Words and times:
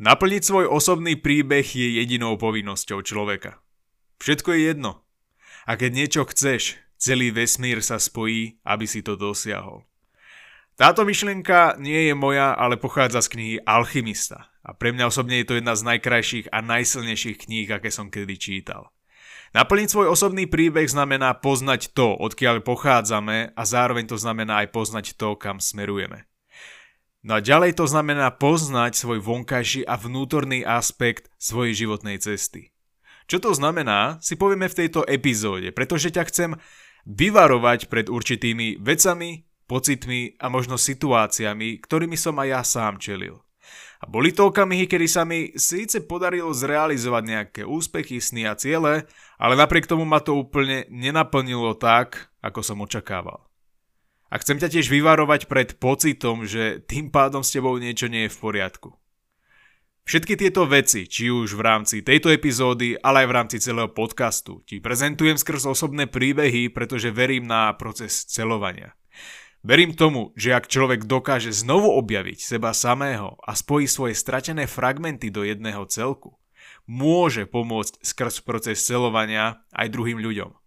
Naplniť 0.00 0.42
svoj 0.48 0.64
osobný 0.64 1.20
príbeh 1.20 1.76
je 1.76 2.00
jedinou 2.00 2.40
povinnosťou 2.40 3.04
človeka. 3.04 3.60
Všetko 4.16 4.56
je 4.56 4.60
jedno. 4.72 5.04
A 5.68 5.76
keď 5.76 5.90
niečo 5.92 6.22
chceš, 6.24 6.80
celý 6.96 7.28
vesmír 7.28 7.84
sa 7.84 8.00
spojí, 8.00 8.56
aby 8.64 8.88
si 8.88 9.04
to 9.04 9.12
dosiahol. 9.12 9.84
Táto 10.80 11.04
myšlienka 11.04 11.76
nie 11.76 12.08
je 12.08 12.14
moja, 12.16 12.56
ale 12.56 12.80
pochádza 12.80 13.20
z 13.20 13.28
knihy 13.36 13.56
Alchymista. 13.60 14.48
A 14.64 14.72
pre 14.72 14.96
mňa 14.96 15.04
osobne 15.04 15.36
je 15.44 15.52
to 15.52 15.60
jedna 15.60 15.76
z 15.76 15.84
najkrajších 15.84 16.48
a 16.48 16.64
najsilnejších 16.64 17.36
kníh, 17.44 17.68
aké 17.68 17.92
som 17.92 18.08
kedy 18.08 18.40
čítal. 18.40 18.88
Naplniť 19.52 19.92
svoj 19.92 20.16
osobný 20.16 20.48
príbeh 20.48 20.88
znamená 20.88 21.36
poznať 21.36 21.92
to, 21.92 22.16
odkiaľ 22.16 22.64
pochádzame 22.64 23.52
a 23.52 23.62
zároveň 23.68 24.08
to 24.08 24.16
znamená 24.16 24.64
aj 24.64 24.72
poznať 24.72 25.20
to, 25.20 25.36
kam 25.36 25.60
smerujeme. 25.60 26.29
No 27.20 27.36
a 27.36 27.44
ďalej 27.44 27.76
to 27.76 27.84
znamená 27.84 28.32
poznať 28.32 28.96
svoj 28.96 29.20
vonkajší 29.20 29.84
a 29.84 30.00
vnútorný 30.00 30.64
aspekt 30.64 31.28
svojej 31.36 31.84
životnej 31.84 32.16
cesty. 32.16 32.72
Čo 33.28 33.44
to 33.44 33.50
znamená, 33.52 34.16
si 34.24 34.40
povieme 34.40 34.66
v 34.72 34.78
tejto 34.84 35.04
epizóde, 35.04 35.68
pretože 35.70 36.08
ťa 36.08 36.24
chcem 36.32 36.50
vyvarovať 37.04 37.92
pred 37.92 38.08
určitými 38.08 38.80
vecami, 38.80 39.44
pocitmi 39.68 40.40
a 40.40 40.48
možno 40.48 40.80
situáciami, 40.80 41.78
ktorými 41.84 42.16
som 42.16 42.40
aj 42.40 42.48
ja 42.48 42.62
sám 42.64 42.96
čelil. 42.96 43.36
A 44.00 44.08
boli 44.08 44.32
to 44.32 44.48
okamihy, 44.48 44.88
kedy 44.88 45.06
sa 45.06 45.28
mi 45.28 45.52
síce 45.54 46.08
podarilo 46.08 46.56
zrealizovať 46.56 47.22
nejaké 47.22 47.62
úspechy, 47.68 48.16
sny 48.16 48.48
a 48.48 48.56
ciele, 48.56 49.04
ale 49.36 49.54
napriek 49.60 49.84
tomu 49.84 50.08
ma 50.08 50.24
to 50.24 50.40
úplne 50.40 50.88
nenaplnilo 50.88 51.76
tak, 51.76 52.32
ako 52.40 52.64
som 52.64 52.80
očakával. 52.80 53.49
A 54.30 54.38
chcem 54.38 54.62
ťa 54.62 54.70
tiež 54.70 54.86
vyvarovať 54.86 55.50
pred 55.50 55.74
pocitom, 55.82 56.46
že 56.46 56.78
tým 56.86 57.10
pádom 57.10 57.42
s 57.42 57.50
tebou 57.50 57.74
niečo 57.76 58.06
nie 58.06 58.30
je 58.30 58.34
v 58.34 58.38
poriadku. 58.38 58.94
Všetky 60.06 60.38
tieto 60.38 60.66
veci, 60.66 61.06
či 61.06 61.30
už 61.30 61.54
v 61.54 61.62
rámci 61.62 62.02
tejto 62.02 62.30
epizódy, 62.30 62.98
ale 62.98 63.22
aj 63.22 63.28
v 63.30 63.36
rámci 63.36 63.56
celého 63.62 63.90
podcastu, 63.90 64.62
ti 64.66 64.78
prezentujem 64.78 65.38
skrz 65.38 65.70
osobné 65.70 66.06
príbehy, 66.06 66.70
pretože 66.70 67.14
verím 67.14 67.46
na 67.46 67.70
proces 67.74 68.26
celovania. 68.26 68.94
Verím 69.60 69.92
tomu, 69.92 70.32
že 70.40 70.56
ak 70.56 70.72
človek 70.72 71.04
dokáže 71.04 71.52
znovu 71.52 71.92
objaviť 71.92 72.38
seba 72.40 72.72
samého 72.72 73.36
a 73.44 73.52
spojí 73.52 73.84
svoje 73.84 74.16
stratené 74.16 74.64
fragmenty 74.64 75.28
do 75.28 75.44
jedného 75.44 75.84
celku, 75.84 76.40
môže 76.88 77.44
pomôcť 77.44 78.00
skrz 78.00 78.40
proces 78.42 78.80
celovania 78.80 79.62
aj 79.76 79.92
druhým 79.92 80.16
ľuďom. 80.16 80.59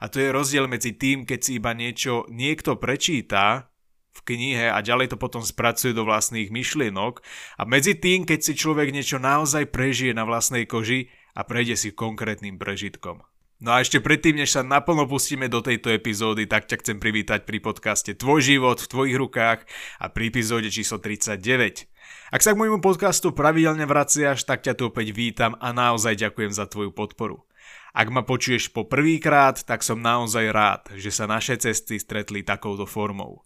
A 0.00 0.08
to 0.08 0.16
je 0.18 0.32
rozdiel 0.32 0.64
medzi 0.64 0.96
tým, 0.96 1.28
keď 1.28 1.38
si 1.44 1.50
iba 1.60 1.76
niečo 1.76 2.24
niekto 2.32 2.80
prečíta 2.80 3.68
v 4.10 4.20
knihe 4.26 4.66
a 4.72 4.80
ďalej 4.82 5.14
to 5.14 5.16
potom 5.20 5.44
spracuje 5.44 5.94
do 5.94 6.02
vlastných 6.02 6.50
myšlienok 6.50 7.22
a 7.60 7.62
medzi 7.68 7.94
tým, 7.94 8.26
keď 8.26 8.40
si 8.42 8.52
človek 8.58 8.90
niečo 8.90 9.22
naozaj 9.22 9.70
prežije 9.70 10.16
na 10.16 10.26
vlastnej 10.26 10.66
koži 10.66 11.12
a 11.36 11.46
prejde 11.46 11.78
si 11.78 11.94
konkrétnym 11.94 12.58
prežitkom. 12.58 13.22
No 13.60 13.76
a 13.76 13.84
ešte 13.84 14.00
predtým, 14.00 14.40
než 14.40 14.56
sa 14.56 14.64
naplno 14.64 15.04
pustíme 15.04 15.44
do 15.52 15.60
tejto 15.60 15.92
epizódy, 15.92 16.48
tak 16.48 16.64
ťa 16.64 16.80
chcem 16.80 16.96
privítať 16.96 17.44
pri 17.44 17.60
podcaste 17.60 18.16
Tvoj 18.16 18.40
život 18.40 18.80
v 18.80 18.88
tvojich 18.88 19.16
rukách 19.20 19.68
a 20.00 20.08
pri 20.08 20.32
epizóde 20.32 20.72
číslo 20.72 20.96
39. 20.96 21.84
Ak 22.32 22.40
sa 22.40 22.56
k 22.56 22.58
môjmu 22.58 22.80
podcastu 22.80 23.36
pravidelne 23.36 23.84
vraciaš, 23.84 24.48
tak 24.48 24.64
ťa 24.64 24.80
tu 24.80 24.88
opäť 24.88 25.12
vítam 25.12 25.60
a 25.60 25.76
naozaj 25.76 26.16
ďakujem 26.16 26.56
za 26.56 26.64
tvoju 26.72 26.88
podporu. 26.88 27.44
Ak 27.90 28.06
ma 28.08 28.22
počuješ 28.22 28.70
po 28.70 28.86
prvýkrát, 28.86 29.58
tak 29.66 29.82
som 29.82 29.98
naozaj 29.98 30.46
rád, 30.54 30.82
že 30.94 31.10
sa 31.10 31.26
naše 31.26 31.58
cesty 31.58 31.98
stretli 31.98 32.46
takouto 32.46 32.86
formou. 32.86 33.42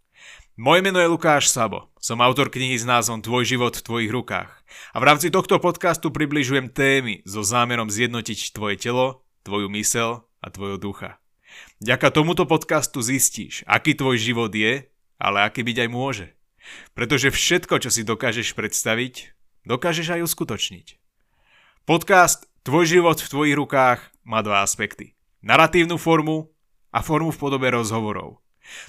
Moje 0.55 0.87
meno 0.87 1.03
je 1.03 1.11
Lukáš 1.11 1.51
Sabo, 1.51 1.91
som 1.99 2.23
autor 2.23 2.47
knihy 2.47 2.79
s 2.79 2.87
názvom 2.87 3.25
Tvoj 3.25 3.43
život 3.43 3.75
v 3.75 3.83
tvojich 3.83 4.13
rukách 4.15 4.53
a 4.95 4.97
v 5.03 5.07
rámci 5.09 5.35
tohto 5.35 5.59
podcastu 5.59 6.15
približujem 6.15 6.71
témy 6.71 7.27
so 7.27 7.43
zámerom 7.43 7.91
zjednotiť 7.91 8.55
tvoje 8.55 8.79
telo, 8.79 9.27
tvoju 9.43 9.67
mysel 9.75 10.23
a 10.39 10.47
tvojho 10.55 10.79
ducha. 10.79 11.19
Ďaka 11.83 12.15
tomuto 12.15 12.47
podcastu 12.47 13.03
zistíš, 13.03 13.67
aký 13.67 13.99
tvoj 13.99 14.15
život 14.21 14.55
je, 14.55 14.87
ale 15.19 15.43
aký 15.43 15.67
byť 15.67 15.77
aj 15.83 15.89
môže. 15.91 16.27
Pretože 16.95 17.35
všetko, 17.35 17.83
čo 17.83 17.91
si 17.91 18.07
dokážeš 18.07 18.55
predstaviť, 18.55 19.35
dokážeš 19.67 20.15
aj 20.15 20.21
uskutočniť. 20.23 20.87
Podcast 21.83 22.47
Tvoj 22.65 22.89
život 22.89 23.21
v 23.21 23.29
tvojich 23.29 23.57
rukách 23.61 24.14
má 24.25 24.41
dva 24.41 24.65
aspekty. 24.65 25.15
Naratívnu 25.45 26.01
formu 26.01 26.51
a 26.91 27.05
formu 27.05 27.31
v 27.31 27.41
podobe 27.41 27.69
rozhovorov. 27.69 28.41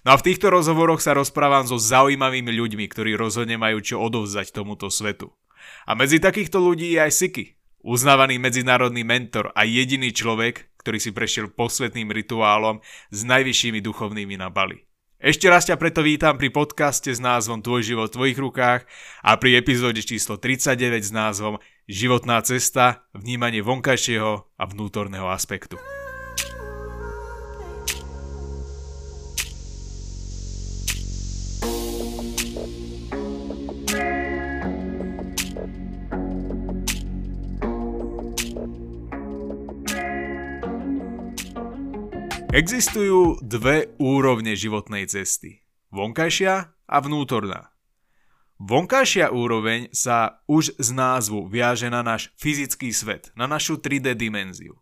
No 0.08 0.16
a 0.16 0.20
v 0.20 0.26
týchto 0.32 0.48
rozhovoroch 0.48 1.04
sa 1.04 1.12
rozprávam 1.12 1.68
so 1.68 1.76
zaujímavými 1.76 2.48
ľuďmi, 2.48 2.86
ktorí 2.88 3.20
rozhodne 3.20 3.60
majú 3.60 3.84
čo 3.84 4.00
odovzdať 4.00 4.56
tomuto 4.56 4.88
svetu. 4.88 5.36
A 5.84 5.94
medzi 6.00 6.24
takýchto 6.24 6.64
ľudí 6.64 6.96
je 6.96 7.00
aj 7.04 7.12
Siki, 7.12 7.46
uznávaný 7.84 8.40
medzinárodný 8.40 9.04
mentor 9.04 9.52
a 9.52 9.68
jediný 9.68 10.16
človek, 10.16 10.72
ktorý 10.80 10.98
si 11.02 11.12
prešiel 11.12 11.52
posvetným 11.52 12.08
rituálom 12.14 12.80
s 13.12 13.20
najvyššími 13.28 13.84
duchovnými 13.84 14.40
na 14.40 14.48
Bali. 14.48 14.86
Ešte 15.16 15.48
raz 15.48 15.64
ťa 15.64 15.80
preto 15.80 16.04
vítam 16.04 16.36
pri 16.36 16.52
podcaste 16.52 17.08
s 17.08 17.24
názvom 17.24 17.64
Tvoj 17.64 17.88
život 17.88 18.12
v 18.12 18.16
tvojich 18.20 18.40
rukách 18.40 18.82
a 19.24 19.40
pri 19.40 19.56
epizóde 19.56 20.04
číslo 20.04 20.36
39 20.36 20.76
s 21.08 21.16
názvom 21.16 21.56
Životná 21.88 22.44
cesta, 22.44 23.08
vnímanie 23.16 23.64
vonkajšieho 23.64 24.44
a 24.60 24.64
vnútorného 24.68 25.32
aspektu. 25.32 25.80
Existujú 42.56 43.44
dve 43.44 43.92
úrovne 44.00 44.56
životnej 44.56 45.12
cesty. 45.12 45.68
Vonkajšia 45.92 46.72
a 46.72 46.98
vnútorná. 47.04 47.76
Vonkajšia 48.64 49.28
úroveň 49.28 49.92
sa 49.92 50.40
už 50.48 50.72
z 50.80 50.90
názvu 50.96 51.52
viaže 51.52 51.92
na 51.92 52.00
náš 52.00 52.32
fyzický 52.40 52.96
svet, 52.96 53.36
na 53.36 53.44
našu 53.44 53.76
3D 53.84 54.16
dimenziu. 54.16 54.80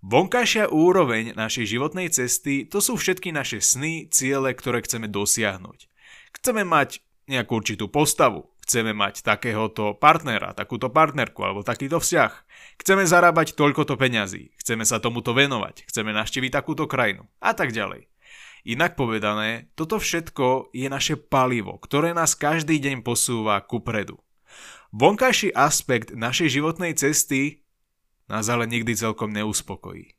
Vonkajšia 0.00 0.72
úroveň 0.72 1.36
našej 1.36 1.76
životnej 1.76 2.08
cesty 2.08 2.64
to 2.64 2.80
sú 2.80 2.96
všetky 2.96 3.28
naše 3.28 3.60
sny, 3.60 4.08
ciele, 4.08 4.56
ktoré 4.56 4.80
chceme 4.80 5.04
dosiahnuť. 5.04 5.92
Chceme 6.40 6.64
mať 6.64 7.04
nejakú 7.28 7.60
určitú 7.60 7.92
postavu, 7.92 8.51
chceme 8.62 8.94
mať 8.94 9.26
takéhoto 9.26 9.98
partnera, 9.98 10.54
takúto 10.54 10.88
partnerku 10.88 11.42
alebo 11.42 11.66
takýto 11.66 11.98
vzťah. 11.98 12.32
Chceme 12.78 13.02
zarábať 13.02 13.58
toľkoto 13.58 13.98
peňazí, 13.98 14.54
chceme 14.62 14.86
sa 14.86 15.02
tomuto 15.02 15.34
venovať, 15.34 15.90
chceme 15.90 16.14
navštíviť 16.14 16.50
takúto 16.54 16.86
krajinu 16.86 17.26
a 17.42 17.52
tak 17.52 17.74
ďalej. 17.74 18.06
Inak 18.62 18.94
povedané, 18.94 19.74
toto 19.74 19.98
všetko 19.98 20.70
je 20.70 20.86
naše 20.86 21.18
palivo, 21.18 21.82
ktoré 21.82 22.14
nás 22.14 22.38
každý 22.38 22.78
deň 22.78 23.02
posúva 23.02 23.58
ku 23.66 23.82
predu. 23.82 24.22
Vonkajší 24.94 25.50
aspekt 25.50 26.14
našej 26.14 26.62
životnej 26.62 26.94
cesty 26.94 27.66
nás 28.30 28.46
ale 28.46 28.70
nikdy 28.70 28.94
celkom 28.94 29.34
neuspokojí. 29.34 30.14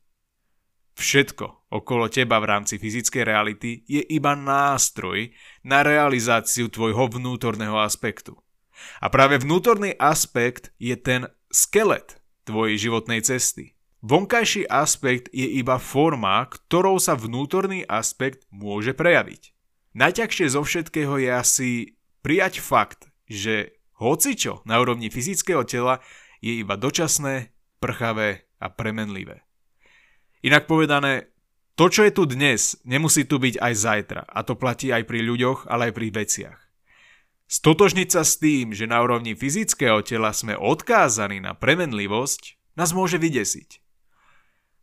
Všetko 0.94 1.74
okolo 1.74 2.06
teba 2.06 2.38
v 2.38 2.50
rámci 2.50 2.78
fyzickej 2.78 3.24
reality 3.26 3.82
je 3.90 4.02
iba 4.14 4.38
nástroj 4.38 5.34
na 5.66 5.82
realizáciu 5.82 6.70
tvojho 6.70 7.10
vnútorného 7.10 7.82
aspektu. 7.82 8.38
A 9.02 9.10
práve 9.10 9.42
vnútorný 9.42 9.98
aspekt 9.98 10.70
je 10.78 10.94
ten 10.94 11.30
skelet 11.50 12.22
tvojej 12.46 12.78
životnej 12.78 13.26
cesty. 13.26 13.74
Vonkajší 14.04 14.68
aspekt 14.68 15.32
je 15.32 15.48
iba 15.48 15.80
forma, 15.80 16.44
ktorou 16.46 17.00
sa 17.00 17.16
vnútorný 17.16 17.88
aspekt 17.88 18.44
môže 18.52 18.92
prejaviť. 18.92 19.56
Najťažšie 19.96 20.48
zo 20.52 20.62
všetkého 20.66 21.16
je 21.24 21.30
asi 21.32 21.70
prijať 22.20 22.60
fakt, 22.60 23.08
že 23.32 23.80
hocičo 23.96 24.66
na 24.68 24.82
úrovni 24.84 25.08
fyzického 25.08 25.64
tela 25.64 26.04
je 26.44 26.60
iba 26.60 26.76
dočasné, 26.76 27.56
prchavé 27.80 28.52
a 28.60 28.68
premenlivé. 28.68 29.48
Inak 30.44 30.68
povedané, 30.68 31.32
to, 31.80 31.88
čo 31.88 32.04
je 32.04 32.12
tu 32.12 32.28
dnes, 32.28 32.76
nemusí 32.84 33.24
tu 33.24 33.40
byť 33.40 33.64
aj 33.64 33.74
zajtra 33.74 34.22
a 34.28 34.40
to 34.44 34.60
platí 34.60 34.92
aj 34.92 35.08
pri 35.08 35.24
ľuďoch, 35.24 35.72
ale 35.72 35.90
aj 35.90 35.94
pri 35.96 36.08
veciach. 36.12 36.60
Stotožniť 37.48 38.10
sa 38.12 38.28
s 38.28 38.38
tým, 38.38 38.76
že 38.76 38.84
na 38.84 39.00
úrovni 39.00 39.40
fyzického 39.40 40.04
tela 40.04 40.36
sme 40.36 40.60
odkázaní 40.60 41.40
na 41.40 41.56
premenlivosť, 41.56 42.60
nás 42.76 42.92
môže 42.92 43.18
vydesiť. 43.18 43.80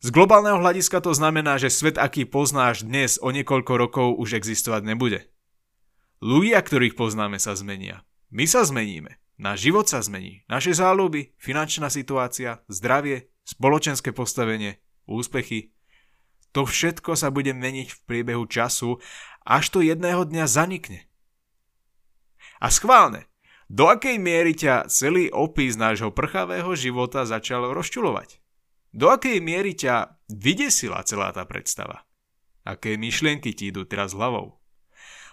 Z 0.01 0.09
globálneho 0.17 0.57
hľadiska 0.57 1.05
to 1.05 1.13
znamená, 1.13 1.61
že 1.61 1.69
svet, 1.69 2.01
aký 2.01 2.25
poznáš 2.25 2.81
dnes, 2.89 3.21
o 3.21 3.29
niekoľko 3.29 3.73
rokov 3.77 4.09
už 4.17 4.41
existovať 4.41 4.83
nebude. 4.89 5.29
Ľudia, 6.25 6.57
ktorých 6.65 6.97
poznáme, 6.97 7.37
sa 7.37 7.53
zmenia. 7.53 8.01
My 8.33 8.49
sa 8.49 8.65
zmeníme. 8.65 9.21
Náš 9.37 9.69
život 9.69 9.89
sa 9.89 10.01
zmení. 10.01 10.45
Naše 10.49 10.73
záľuby, 10.73 11.37
finančná 11.37 11.93
situácia, 11.93 12.65
zdravie, 12.69 13.29
spoločenské 13.45 14.13
postavenie, 14.17 14.81
úspechy. 15.11 15.75
To 16.55 16.67
všetko 16.67 17.19
sa 17.19 17.35
bude 17.35 17.51
meniť 17.51 17.89
v 17.91 18.03
priebehu 18.07 18.47
času, 18.47 19.03
až 19.43 19.71
to 19.71 19.83
jedného 19.83 20.27
dňa 20.27 20.45
zanikne. 20.47 21.11
A 22.63 22.71
schválne, 22.71 23.31
Do 23.71 23.87
akej 23.87 24.19
miery 24.19 24.59
ťa 24.59 24.91
celý 24.91 25.31
opis 25.31 25.79
nášho 25.79 26.11
prchavého 26.11 26.75
života 26.75 27.23
začal 27.23 27.71
rozčulovať? 27.71 28.43
Do 28.91 29.15
akej 29.15 29.39
miery 29.39 29.79
ťa 29.79 30.19
vydesila 30.27 31.07
celá 31.07 31.31
tá 31.31 31.47
predstava? 31.47 32.03
Aké 32.67 32.99
myšlienky 32.99 33.55
ti 33.55 33.71
idú 33.71 33.87
teraz 33.87 34.11
hlavou? 34.11 34.59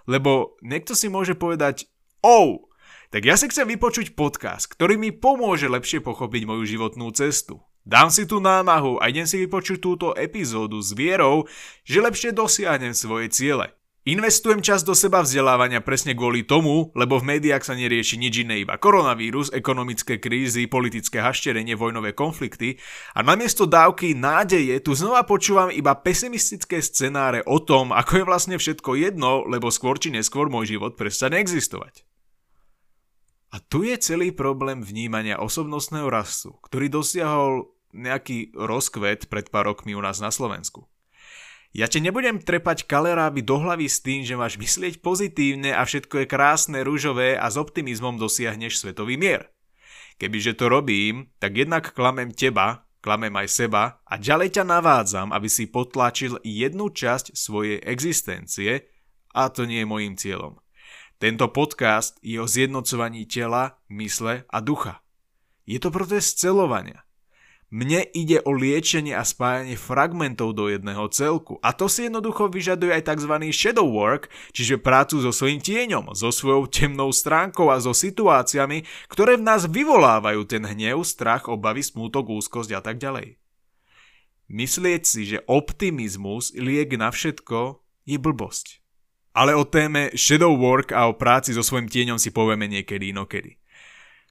Lebo 0.05 0.53
niekto 0.61 0.93
si 0.93 1.09
môže 1.09 1.33
povedať, 1.33 1.89
oh, 2.21 2.69
tak 3.09 3.25
ja 3.25 3.33
si 3.41 3.49
chcem 3.49 3.65
vypočuť 3.65 4.13
podcast, 4.13 4.69
ktorý 4.69 5.01
mi 5.01 5.09
pomôže 5.09 5.65
lepšie 5.65 6.05
pochopiť 6.05 6.45
moju 6.45 6.63
životnú 6.69 7.09
cestu. 7.17 7.65
Dám 7.87 8.11
si 8.11 8.27
tú 8.27 8.43
námahu 8.43 8.99
a 8.99 9.07
idem 9.07 9.23
si 9.23 9.39
vypočuť 9.39 9.79
túto 9.79 10.07
epizódu 10.11 10.83
s 10.83 10.91
vierou, 10.91 11.47
že 11.87 12.03
lepšie 12.03 12.35
dosiahnem 12.35 12.91
svoje 12.91 13.31
ciele. 13.31 13.71
Investujem 14.03 14.59
čas 14.59 14.83
do 14.83 14.91
seba 14.91 15.23
vzdelávania 15.23 15.79
presne 15.79 16.11
kvôli 16.11 16.43
tomu, 16.43 16.91
lebo 16.99 17.15
v 17.19 17.31
médiách 17.31 17.63
sa 17.63 17.79
nerieši 17.79 18.19
nič 18.19 18.43
iné 18.43 18.67
iba 18.67 18.75
koronavírus, 18.75 19.55
ekonomické 19.55 20.19
krízy, 20.19 20.67
politické 20.67 21.23
hašterenie, 21.23 21.79
vojnové 21.79 22.11
konflikty 22.11 22.75
a 23.15 23.23
namiesto 23.23 23.63
dávky 23.63 24.19
nádeje 24.19 24.83
tu 24.83 24.91
znova 24.91 25.23
počúvam 25.23 25.71
iba 25.71 25.95
pesimistické 25.95 26.83
scenáre 26.83 27.39
o 27.47 27.63
tom, 27.63 27.95
ako 27.95 28.11
je 28.19 28.23
vlastne 28.27 28.55
všetko 28.59 28.99
jedno, 28.99 29.47
lebo 29.47 29.71
skôr 29.71 29.95
či 29.95 30.11
neskôr 30.11 30.51
môj 30.51 30.75
život 30.75 30.99
prestane 30.99 31.39
existovať. 31.39 32.03
A 33.55 33.63
tu 33.63 33.87
je 33.87 33.95
celý 33.95 34.35
problém 34.35 34.83
vnímania 34.83 35.39
osobnostného 35.39 36.11
rastu, 36.11 36.59
ktorý 36.67 36.91
dosiahol 36.91 37.76
nejaký 37.95 38.55
rozkvet 38.55 39.31
pred 39.31 39.47
pár 39.51 39.71
rokmi 39.71 39.95
u 39.95 40.01
nás 40.01 40.19
na 40.19 40.31
Slovensku. 40.33 40.87
Ja 41.75 41.85
ti 41.85 42.01
nebudem 42.01 42.41
trepať 42.41 42.87
kaleráby 42.87 43.43
do 43.43 43.59
hlavy 43.59 43.85
s 43.85 44.01
tým, 44.01 44.23
že 44.23 44.39
máš 44.39 44.57
myslieť 44.57 45.03
pozitívne 45.03 45.75
a 45.75 45.85
všetko 45.85 46.23
je 46.23 46.31
krásne, 46.31 46.79
rúžové 46.81 47.37
a 47.37 47.45
s 47.51 47.59
optimizmom 47.59 48.17
dosiahneš 48.17 48.81
svetový 48.81 49.19
mier. 49.19 49.51
Kebyže 50.17 50.57
to 50.57 50.73
robím, 50.73 51.29
tak 51.37 51.53
jednak 51.53 51.93
klamem 51.93 52.33
teba, 52.33 52.89
klamem 53.05 53.31
aj 53.37 53.47
seba 53.47 54.01
a 54.09 54.17
ďalej 54.17 54.57
ťa 54.57 54.63
navádzam, 54.65 55.29
aby 55.29 55.45
si 55.45 55.69
potlačil 55.69 56.41
jednu 56.41 56.89
časť 56.89 57.37
svojej 57.37 57.77
existencie 57.85 58.89
a 59.37 59.53
to 59.53 59.69
nie 59.69 59.85
je 59.85 59.87
môjim 59.87 60.17
cieľom. 60.17 60.57
Tento 61.17 61.49
podcast 61.49 62.17
je 62.21 62.37
o 62.37 62.49
zjednocovaní 62.49 63.25
tela, 63.25 63.81
mysle 63.89 64.45
a 64.49 64.57
ducha. 64.61 65.01
Je 65.65 65.77
to 65.81 65.89
proces 65.89 66.33
celovania. 66.33 67.06
Mne 67.67 68.07
ide 68.15 68.39
o 68.47 68.55
liečenie 68.55 69.11
a 69.11 69.27
spájanie 69.27 69.75
fragmentov 69.75 70.55
do 70.55 70.71
jedného 70.71 71.03
celku. 71.11 71.59
A 71.59 71.75
to 71.75 71.91
si 71.91 72.07
jednoducho 72.07 72.47
vyžaduje 72.47 72.95
aj 72.95 73.11
tzv. 73.11 73.33
shadow 73.51 73.83
work, 73.83 74.31
čiže 74.55 74.79
prácu 74.79 75.19
so 75.19 75.35
svojím 75.35 75.59
tieňom, 75.59 76.15
so 76.15 76.31
svojou 76.31 76.71
temnou 76.71 77.11
stránkou 77.11 77.67
a 77.67 77.75
so 77.83 77.91
situáciami, 77.91 78.87
ktoré 79.11 79.35
v 79.35 79.43
nás 79.51 79.67
vyvolávajú 79.67 80.47
ten 80.47 80.63
hnev, 80.63 81.03
strach, 81.03 81.51
obavy, 81.51 81.83
smútok, 81.83 82.31
úzkosť 82.39 82.71
a 82.71 82.79
tak 82.79 83.03
ďalej. 83.03 83.35
Myslieť 84.47 85.03
si, 85.03 85.27
že 85.27 85.43
optimizmus, 85.43 86.55
liek 86.55 86.95
na 86.95 87.11
všetko, 87.11 87.83
je 88.07 88.15
blbosť. 88.15 88.79
Ale 89.35 89.51
o 89.51 89.67
téme 89.67 90.15
shadow 90.15 90.55
work 90.55 90.95
a 90.95 91.11
o 91.11 91.19
práci 91.19 91.51
so 91.51 91.59
svojím 91.59 91.91
tieňom 91.91 92.15
si 92.15 92.31
povieme 92.31 92.71
niekedy 92.71 93.11
inokedy. 93.11 93.59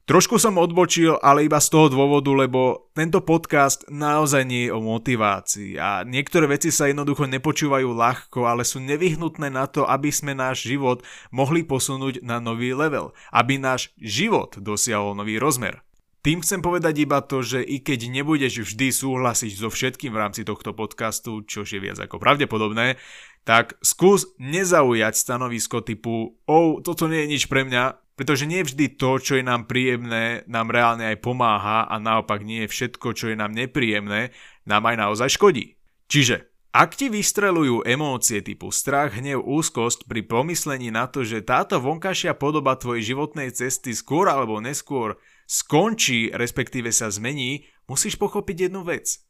Trošku 0.07 0.39
som 0.39 0.55
odbočil, 0.55 1.19
ale 1.19 1.51
iba 1.51 1.59
z 1.59 1.67
toho 1.67 1.91
dôvodu, 1.91 2.31
lebo 2.31 2.95
tento 2.95 3.19
podcast 3.27 3.83
naozaj 3.91 4.47
nie 4.47 4.71
je 4.71 4.75
o 4.75 4.79
motivácii 4.79 5.83
a 5.83 6.07
niektoré 6.07 6.47
veci 6.47 6.71
sa 6.71 6.87
jednoducho 6.87 7.27
nepočúvajú 7.27 7.91
ľahko, 7.91 8.47
ale 8.47 8.63
sú 8.63 8.79
nevyhnutné 8.79 9.51
na 9.51 9.67
to, 9.67 9.83
aby 9.83 10.15
sme 10.15 10.39
náš 10.39 10.63
život 10.63 11.03
mohli 11.35 11.67
posunúť 11.67 12.23
na 12.23 12.39
nový 12.39 12.71
level, 12.71 13.19
aby 13.35 13.59
náš 13.59 13.91
život 13.99 14.55
dosiahol 14.63 15.19
nový 15.19 15.43
rozmer. 15.43 15.83
Tým 16.23 16.39
chcem 16.39 16.63
povedať 16.63 17.03
iba 17.03 17.19
to, 17.19 17.43
že 17.43 17.59
i 17.67 17.83
keď 17.83 18.07
nebudeš 18.07 18.63
vždy 18.63 18.95
súhlasiť 18.95 19.59
so 19.59 19.75
všetkým 19.75 20.15
v 20.15 20.23
rámci 20.23 20.47
tohto 20.47 20.71
podcastu, 20.71 21.43
čo 21.43 21.67
je 21.67 21.83
viac 21.83 21.99
ako 21.99 22.23
pravdepodobné, 22.23 22.95
tak 23.43 23.75
skús 23.83 24.31
nezaujať 24.39 25.19
stanovisko 25.19 25.83
typu 25.83 26.39
oh, 26.47 26.79
toto 26.79 27.11
nie 27.11 27.27
je 27.27 27.31
nič 27.35 27.43
pre 27.51 27.67
mňa, 27.67 28.06
pretože 28.17 28.49
nie 28.49 28.65
vždy 28.65 28.97
to, 28.97 29.21
čo 29.21 29.37
je 29.37 29.45
nám 29.45 29.69
príjemné, 29.69 30.43
nám 30.49 30.73
reálne 30.73 31.05
aj 31.13 31.21
pomáha 31.21 31.85
a 31.85 32.01
naopak 32.01 32.41
nie 32.41 32.65
všetko, 32.65 33.13
čo 33.13 33.29
je 33.29 33.37
nám 33.37 33.53
nepríjemné, 33.53 34.33
nám 34.65 34.89
aj 34.89 34.97
naozaj 34.97 35.37
škodí. 35.37 35.77
Čiže, 36.09 36.49
ak 36.77 36.97
ti 36.97 37.13
vystrelujú 37.13 37.85
emócie 37.85 38.41
typu 38.41 38.73
strach, 38.73 39.17
hnev, 39.17 39.45
úzkosť 39.45 40.09
pri 40.09 40.25
pomyslení 40.25 40.93
na 40.93 41.09
to, 41.09 41.25
že 41.25 41.45
táto 41.45 41.81
vonkajšia 41.81 42.37
podoba 42.37 42.77
tvojej 42.77 43.17
životnej 43.17 43.53
cesty 43.53 43.93
skôr 43.93 44.29
alebo 44.29 44.61
neskôr 44.61 45.17
skončí, 45.49 46.33
respektíve 46.33 46.93
sa 46.93 47.13
zmení, 47.13 47.65
musíš 47.89 48.21
pochopiť 48.21 48.69
jednu 48.69 48.85
vec. 48.85 49.21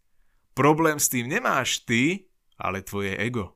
Problém 0.59 0.99
s 0.99 1.07
tým 1.07 1.31
nemáš 1.31 1.87
ty, 1.87 2.27
ale 2.59 2.83
tvoje 2.83 3.15
ego. 3.15 3.55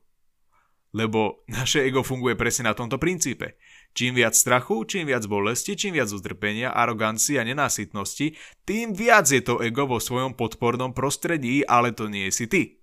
Lebo 0.95 1.43
naše 1.51 1.83
ego 1.83 2.03
funguje 2.03 2.39
presne 2.39 2.71
na 2.71 2.75
tomto 2.75 2.95
princípe. 2.95 3.59
Čím 3.91 4.15
viac 4.15 4.31
strachu, 4.31 4.87
čím 4.87 5.11
viac 5.11 5.27
bolesti, 5.27 5.75
čím 5.75 5.99
viac 5.99 6.07
utrpenia, 6.15 6.71
arogancie 6.71 7.35
a 7.35 7.43
nenásytnosti, 7.43 8.39
tým 8.63 8.95
viac 8.95 9.27
je 9.27 9.43
to 9.43 9.59
ego 9.59 9.83
vo 9.83 9.99
svojom 9.99 10.31
podpornom 10.39 10.95
prostredí, 10.95 11.67
ale 11.67 11.91
to 11.91 12.07
nie 12.07 12.31
si 12.31 12.47
ty. 12.47 12.79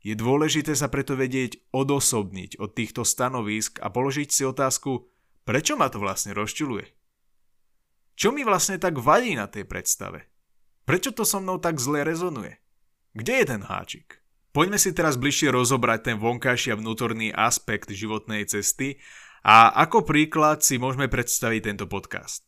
Je 0.00 0.16
dôležité 0.16 0.72
sa 0.72 0.88
preto 0.88 1.12
vedieť 1.12 1.60
odosobniť 1.76 2.56
od 2.56 2.72
týchto 2.72 3.04
stanovisk 3.04 3.84
a 3.84 3.92
položiť 3.92 4.28
si 4.32 4.48
otázku, 4.48 5.12
prečo 5.44 5.76
ma 5.76 5.92
to 5.92 6.00
vlastne 6.00 6.32
rozčuluje? 6.32 6.88
Čo 8.16 8.32
mi 8.32 8.40
vlastne 8.40 8.80
tak 8.80 8.96
vadí 8.96 9.36
na 9.36 9.48
tej 9.52 9.68
predstave? 9.68 10.24
Prečo 10.88 11.12
to 11.12 11.28
so 11.28 11.44
mnou 11.44 11.60
tak 11.60 11.76
zle 11.76 12.00
rezonuje? 12.00 12.56
Kde 13.12 13.44
je 13.44 13.44
ten 13.44 13.62
háčik? 13.64 14.24
Poďme 14.50 14.80
si 14.80 14.90
teraz 14.90 15.14
bližšie 15.20 15.52
rozobrať 15.52 16.10
ten 16.10 16.16
vonkajší 16.18 16.74
a 16.74 16.80
vnútorný 16.80 17.30
aspekt 17.30 17.92
životnej 17.92 18.48
cesty 18.48 18.98
a 19.40 19.72
ako 19.72 20.04
príklad 20.04 20.60
si 20.60 20.76
môžeme 20.76 21.08
predstaviť 21.08 21.60
tento 21.64 21.86
podcast. 21.88 22.44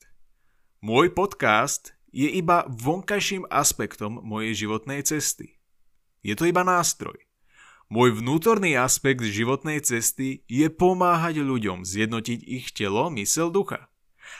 Môj 0.84 1.16
podcast 1.16 1.96
je 2.12 2.28
iba 2.28 2.68
vonkajším 2.68 3.48
aspektom 3.48 4.20
mojej 4.20 4.68
životnej 4.68 5.00
cesty. 5.00 5.56
Je 6.20 6.36
to 6.36 6.44
iba 6.44 6.60
nástroj. 6.60 7.16
Môj 7.88 8.20
vnútorný 8.20 8.76
aspekt 8.76 9.24
životnej 9.24 9.80
cesty 9.80 10.44
je 10.48 10.68
pomáhať 10.68 11.40
ľuďom 11.40 11.84
zjednotiť 11.84 12.40
ich 12.44 12.72
telo, 12.76 13.08
mysel, 13.16 13.48
ducha. 13.48 13.88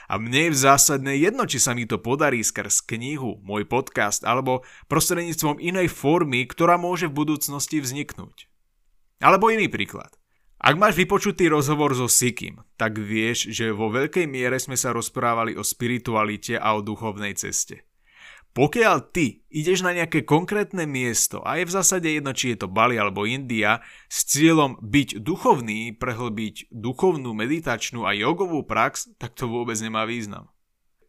A 0.08 0.16
mne 0.16 0.48
je 0.48 0.54
v 0.56 0.60
zásadne 0.60 1.12
jedno, 1.16 1.44
či 1.44 1.60
sa 1.60 1.76
mi 1.76 1.84
to 1.84 2.00
podarí 2.00 2.40
skrz 2.40 2.84
knihu, 2.84 3.40
môj 3.44 3.68
podcast 3.68 4.24
alebo 4.24 4.64
prostredníctvom 4.88 5.60
inej 5.60 5.92
formy, 5.92 6.48
ktorá 6.48 6.80
môže 6.80 7.08
v 7.08 7.16
budúcnosti 7.24 7.80
vzniknúť. 7.80 8.48
Alebo 9.20 9.52
iný 9.52 9.68
príklad. 9.68 10.21
Ak 10.62 10.78
máš 10.78 10.94
vypočutý 10.94 11.50
rozhovor 11.50 11.90
so 11.90 12.06
Sikim, 12.06 12.62
tak 12.78 12.94
vieš, 12.94 13.50
že 13.50 13.74
vo 13.74 13.90
veľkej 13.90 14.30
miere 14.30 14.62
sme 14.62 14.78
sa 14.78 14.94
rozprávali 14.94 15.58
o 15.58 15.66
spiritualite 15.66 16.54
a 16.54 16.78
o 16.78 16.86
duchovnej 16.86 17.34
ceste. 17.34 17.82
Pokiaľ 18.54 19.10
ty 19.10 19.42
ideš 19.50 19.82
na 19.82 19.90
nejaké 19.90 20.22
konkrétne 20.22 20.86
miesto 20.86 21.42
a 21.42 21.58
je 21.58 21.66
v 21.66 21.74
zásade 21.74 22.06
jedno, 22.06 22.30
či 22.30 22.54
je 22.54 22.62
to 22.62 22.68
Bali 22.70 22.94
alebo 22.94 23.26
India, 23.26 23.82
s 24.06 24.22
cieľom 24.22 24.78
byť 24.78 25.18
duchovný, 25.18 25.98
prehlbiť 25.98 26.70
duchovnú, 26.70 27.34
meditačnú 27.34 28.06
a 28.06 28.14
jogovú 28.14 28.62
prax, 28.62 29.18
tak 29.18 29.34
to 29.34 29.50
vôbec 29.50 29.74
nemá 29.82 30.06
význam. 30.06 30.46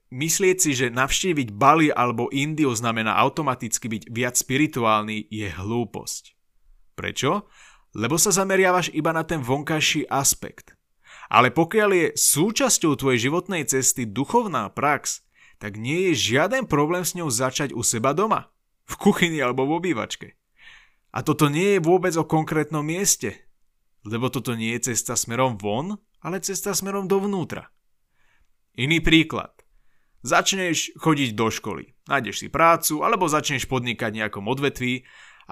Myslieť 0.10 0.58
si, 0.58 0.72
že 0.74 0.90
navštíviť 0.90 1.54
Bali 1.54 1.94
alebo 1.94 2.32
Indiu 2.34 2.74
znamená 2.74 3.14
automaticky 3.22 3.86
byť 3.86 4.04
viac 4.10 4.34
spirituálny 4.34 5.30
je 5.30 5.46
hlúposť. 5.46 6.34
Prečo? 6.98 7.50
Lebo 7.94 8.18
sa 8.18 8.34
zameriavaš 8.34 8.90
iba 8.94 9.14
na 9.14 9.22
ten 9.22 9.42
vonkajší 9.42 10.10
aspekt. 10.10 10.74
Ale 11.30 11.54
pokiaľ 11.54 11.90
je 11.94 12.08
súčasťou 12.18 12.98
tvojej 12.98 13.30
životnej 13.30 13.66
cesty 13.66 14.06
duchovná 14.06 14.70
prax, 14.70 15.26
tak 15.62 15.80
nie 15.80 16.12
je 16.12 16.36
žiaden 16.36 16.68
problém 16.68 17.06
s 17.06 17.16
ňou 17.16 17.32
začať 17.32 17.72
u 17.72 17.86
seba 17.86 18.12
doma, 18.12 18.52
v 18.84 18.94
kuchyni 19.00 19.40
alebo 19.40 19.64
v 19.64 19.80
obývačke. 19.80 20.36
A 21.14 21.22
toto 21.22 21.48
nie 21.48 21.78
je 21.78 21.86
vôbec 21.86 22.12
o 22.18 22.28
konkrétnom 22.28 22.84
mieste, 22.84 23.48
lebo 24.04 24.28
toto 24.28 24.58
nie 24.58 24.76
je 24.76 24.92
cesta 24.92 25.14
smerom 25.16 25.56
von, 25.56 25.96
ale 26.26 26.44
cesta 26.44 26.74
smerom 26.74 27.08
dovnútra. 27.08 27.70
Iný 28.76 29.00
príklad. 29.00 29.54
Začneš 30.24 30.96
chodiť 30.98 31.36
do 31.36 31.52
školy, 31.52 31.94
nájdeš 32.08 32.44
si 32.44 32.48
prácu 32.48 33.04
alebo 33.04 33.28
začneš 33.28 33.68
podnikať 33.68 34.24
nejakom 34.24 34.48
odvetví 34.48 35.04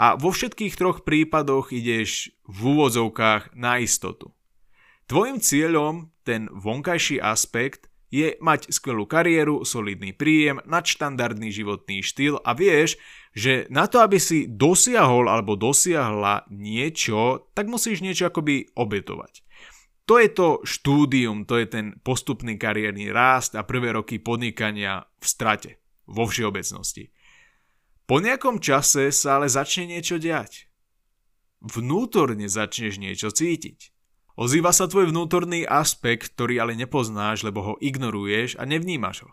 a 0.01 0.17
vo 0.17 0.34
všetkých 0.34 0.74
troch 0.74 1.05
prípadoch 1.05 1.70
ideš 1.70 2.34
v 2.50 2.74
úvodzovkách 2.74 3.53
na 3.53 3.77
istotu. 3.77 4.34
Tvojim 5.05 5.38
cieľom, 5.38 6.10
ten 6.25 6.50
vonkajší 6.50 7.22
aspekt, 7.22 7.93
je 8.12 8.36
mať 8.43 8.74
skvelú 8.75 9.08
kariéru, 9.08 9.63
solidný 9.63 10.12
príjem, 10.12 10.60
nadštandardný 10.67 11.48
životný 11.53 12.03
štýl 12.03 12.43
a 12.43 12.51
vieš, 12.51 13.00
že 13.31 13.70
na 13.72 13.88
to, 13.88 14.03
aby 14.03 14.20
si 14.20 14.51
dosiahol 14.51 15.31
alebo 15.31 15.55
dosiahla 15.55 16.50
niečo, 16.51 17.48
tak 17.55 17.72
musíš 17.72 18.03
niečo 18.03 18.27
akoby 18.27 18.74
obetovať. 18.75 19.48
To 20.12 20.20
je 20.20 20.27
to 20.27 20.60
štúdium, 20.67 21.48
to 21.48 21.55
je 21.55 21.72
ten 21.72 21.96
postupný 22.03 22.60
kariérny 22.60 23.13
rást 23.15 23.55
a 23.55 23.63
prvé 23.63 23.96
roky 23.96 24.20
podnikania 24.20 25.08
v 25.24 25.25
strate, 25.29 25.72
vo 26.03 26.27
všeobecnosti. 26.27 27.15
Po 28.10 28.20
nejakom 28.20 28.62
čase 28.62 29.10
sa 29.13 29.39
ale 29.39 29.48
začne 29.48 29.91
niečo 29.91 30.22
diať. 30.22 30.72
Vnútorne 31.62 32.50
začneš 32.50 32.98
niečo 32.98 33.29
cítiť. 33.29 33.93
Ozýva 34.39 34.74
sa 34.74 34.89
tvoj 34.89 35.13
vnútorný 35.13 35.67
aspekt, 35.67 36.34
ktorý 36.34 36.58
ale 36.63 36.74
nepoznáš, 36.74 37.46
lebo 37.46 37.62
ho 37.62 37.74
ignoruješ 37.77 38.58
a 38.58 38.65
nevnímaš 38.65 39.27
ho. 39.27 39.31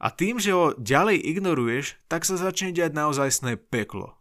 A 0.00 0.08
tým, 0.08 0.40
že 0.40 0.56
ho 0.56 0.72
ďalej 0.80 1.20
ignoruješ, 1.20 2.00
tak 2.08 2.24
sa 2.24 2.40
začne 2.40 2.72
diať 2.72 2.96
naozajstné 2.96 3.60
peklo. 3.68 4.16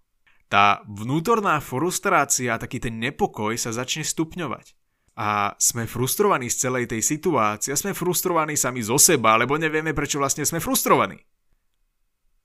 Tá 0.51 0.83
vnútorná 0.89 1.61
frustrácia, 1.63 2.59
taký 2.59 2.83
ten 2.83 2.99
nepokoj 2.99 3.55
sa 3.55 3.71
začne 3.71 4.03
stupňovať. 4.03 4.75
A 5.15 5.55
sme 5.61 5.87
frustrovaní 5.87 6.51
z 6.51 6.67
celej 6.67 6.91
tej 6.91 7.05
situácie, 7.05 7.77
sme 7.79 7.95
frustrovaní 7.95 8.59
sami 8.59 8.83
zo 8.83 8.99
seba, 8.99 9.39
lebo 9.39 9.55
nevieme, 9.55 9.95
prečo 9.95 10.19
vlastne 10.19 10.43
sme 10.43 10.59
frustrovaní. 10.59 11.21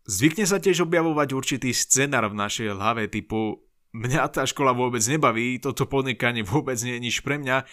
Zvykne 0.04 0.44
sa 0.44 0.60
tiež 0.60 0.84
objavovať 0.84 1.32
určitý 1.32 1.72
scenár 1.72 2.28
v 2.28 2.36
našej 2.36 2.76
hlave 2.76 3.08
typu 3.08 3.64
mňa 3.94 4.28
tá 4.28 4.42
škola 4.44 4.76
vôbec 4.76 5.00
nebaví, 5.06 5.56
toto 5.62 5.88
podnikanie 5.88 6.44
vôbec 6.44 6.76
nie 6.84 6.98
je 6.98 7.04
nič 7.08 7.16
pre 7.24 7.40
mňa 7.40 7.64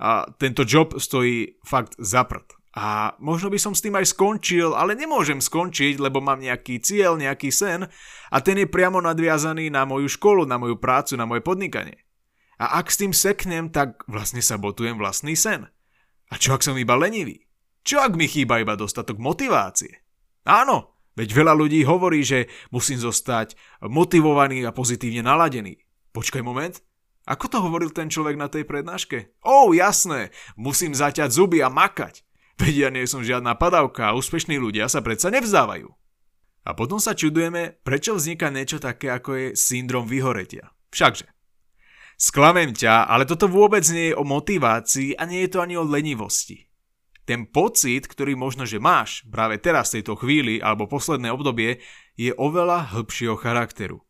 a 0.00 0.08
tento 0.38 0.62
job 0.62 0.94
stojí 0.96 1.58
fakt 1.66 1.98
za 1.98 2.22
prd. 2.22 2.60
A 2.70 3.18
možno 3.18 3.50
by 3.50 3.58
som 3.58 3.74
s 3.74 3.82
tým 3.82 3.98
aj 3.98 4.14
skončil, 4.14 4.78
ale 4.78 4.94
nemôžem 4.94 5.42
skončiť, 5.42 5.98
lebo 5.98 6.22
mám 6.22 6.38
nejaký 6.38 6.78
cieľ, 6.78 7.18
nejaký 7.18 7.50
sen 7.50 7.90
a 8.30 8.36
ten 8.38 8.62
je 8.62 8.70
priamo 8.70 9.02
nadviazaný 9.02 9.74
na 9.74 9.82
moju 9.82 10.06
školu, 10.06 10.46
na 10.46 10.54
moju 10.54 10.78
prácu, 10.78 11.18
na 11.18 11.26
moje 11.26 11.42
podnikanie. 11.42 11.98
A 12.62 12.78
ak 12.78 12.86
s 12.92 13.02
tým 13.02 13.10
seknem, 13.10 13.74
tak 13.74 14.06
vlastne 14.06 14.38
sabotujem 14.38 14.94
vlastný 14.94 15.34
sen. 15.34 15.66
A 16.30 16.38
čo 16.38 16.54
ak 16.54 16.62
som 16.62 16.78
iba 16.78 16.94
lenivý? 16.94 17.42
Čo 17.82 18.06
ak 18.06 18.14
mi 18.14 18.30
chýba 18.30 18.62
iba 18.62 18.78
dostatok 18.78 19.18
motivácie? 19.18 20.06
Áno, 20.46 20.89
Veď 21.18 21.28
veľa 21.34 21.54
ľudí 21.58 21.82
hovorí, 21.82 22.22
že 22.22 22.46
musím 22.70 23.02
zostať 23.02 23.58
motivovaný 23.86 24.62
a 24.64 24.74
pozitívne 24.74 25.26
naladený. 25.26 25.82
Počkaj 26.14 26.42
moment, 26.42 26.78
ako 27.26 27.46
to 27.46 27.58
hovoril 27.62 27.90
ten 27.92 28.08
človek 28.08 28.38
na 28.38 28.48
tej 28.48 28.64
prednáške? 28.64 29.38
Ó, 29.44 29.68
oh, 29.68 29.76
jasné, 29.76 30.30
musím 30.54 30.96
zaťať 30.96 31.30
zuby 31.30 31.60
a 31.60 31.68
makať. 31.68 32.22
Veď 32.60 32.74
ja 32.76 32.88
nie 32.92 33.08
som 33.08 33.24
žiadna 33.24 33.56
padavka 33.56 34.12
a 34.12 34.16
úspešní 34.16 34.60
ľudia 34.60 34.86
sa 34.86 35.00
predsa 35.00 35.32
nevzdávajú. 35.32 35.88
A 36.60 36.70
potom 36.76 37.00
sa 37.00 37.16
čudujeme, 37.16 37.80
prečo 37.80 38.12
vzniká 38.12 38.52
niečo 38.52 38.76
také, 38.76 39.08
ako 39.10 39.30
je 39.32 39.46
syndrom 39.56 40.04
vyhoretia. 40.04 40.70
Všakže. 40.92 41.26
Sklamem 42.20 42.76
ťa, 42.76 43.08
ale 43.08 43.24
toto 43.24 43.48
vôbec 43.48 43.80
nie 43.88 44.12
je 44.12 44.18
o 44.18 44.28
motivácii 44.28 45.16
a 45.16 45.24
nie 45.24 45.48
je 45.48 45.56
to 45.56 45.64
ani 45.64 45.80
o 45.80 45.88
lenivosti. 45.88 46.68
Ten 47.28 47.46
pocit, 47.46 48.08
ktorý 48.08 48.34
možno, 48.34 48.64
že 48.66 48.82
máš 48.82 49.24
práve 49.28 49.60
teraz 49.60 49.90
v 49.90 50.00
tejto 50.00 50.14
chvíli 50.18 50.58
alebo 50.58 50.90
posledné 50.90 51.30
obdobie, 51.30 51.80
je 52.16 52.32
oveľa 52.34 52.92
hĺbšieho 52.92 53.36
charakteru. 53.38 54.02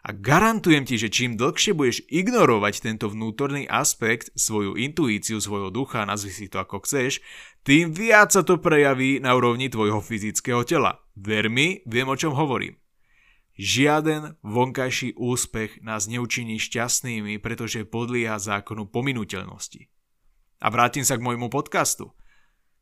A 0.00 0.16
garantujem 0.16 0.88
ti, 0.88 0.96
že 0.96 1.12
čím 1.12 1.36
dlhšie 1.36 1.76
budeš 1.76 2.00
ignorovať 2.08 2.80
tento 2.80 3.12
vnútorný 3.12 3.68
aspekt, 3.68 4.32
svoju 4.32 4.80
intuíciu, 4.80 5.36
svojho 5.44 5.68
ducha, 5.68 6.08
nazvi 6.08 6.32
si 6.32 6.48
to 6.48 6.56
ako 6.56 6.80
chceš, 6.88 7.20
tým 7.60 7.92
viac 7.92 8.32
sa 8.32 8.40
to 8.40 8.56
prejaví 8.56 9.20
na 9.20 9.36
úrovni 9.36 9.68
tvojho 9.68 10.00
fyzického 10.00 10.64
tela. 10.64 11.04
Ver 11.12 11.52
mi, 11.52 11.84
viem 11.84 12.08
o 12.08 12.16
čom 12.16 12.32
hovorím. 12.32 12.80
Žiaden 13.60 14.40
vonkajší 14.40 15.20
úspech 15.20 15.84
nás 15.84 16.08
neučiní 16.08 16.56
šťastnými, 16.56 17.36
pretože 17.44 17.84
podlieha 17.84 18.40
zákonu 18.40 18.88
pominuteľnosti. 18.88 19.84
A 20.64 20.66
vrátim 20.72 21.04
sa 21.04 21.20
k 21.20 21.24
môjmu 21.28 21.52
podcastu. 21.52 22.16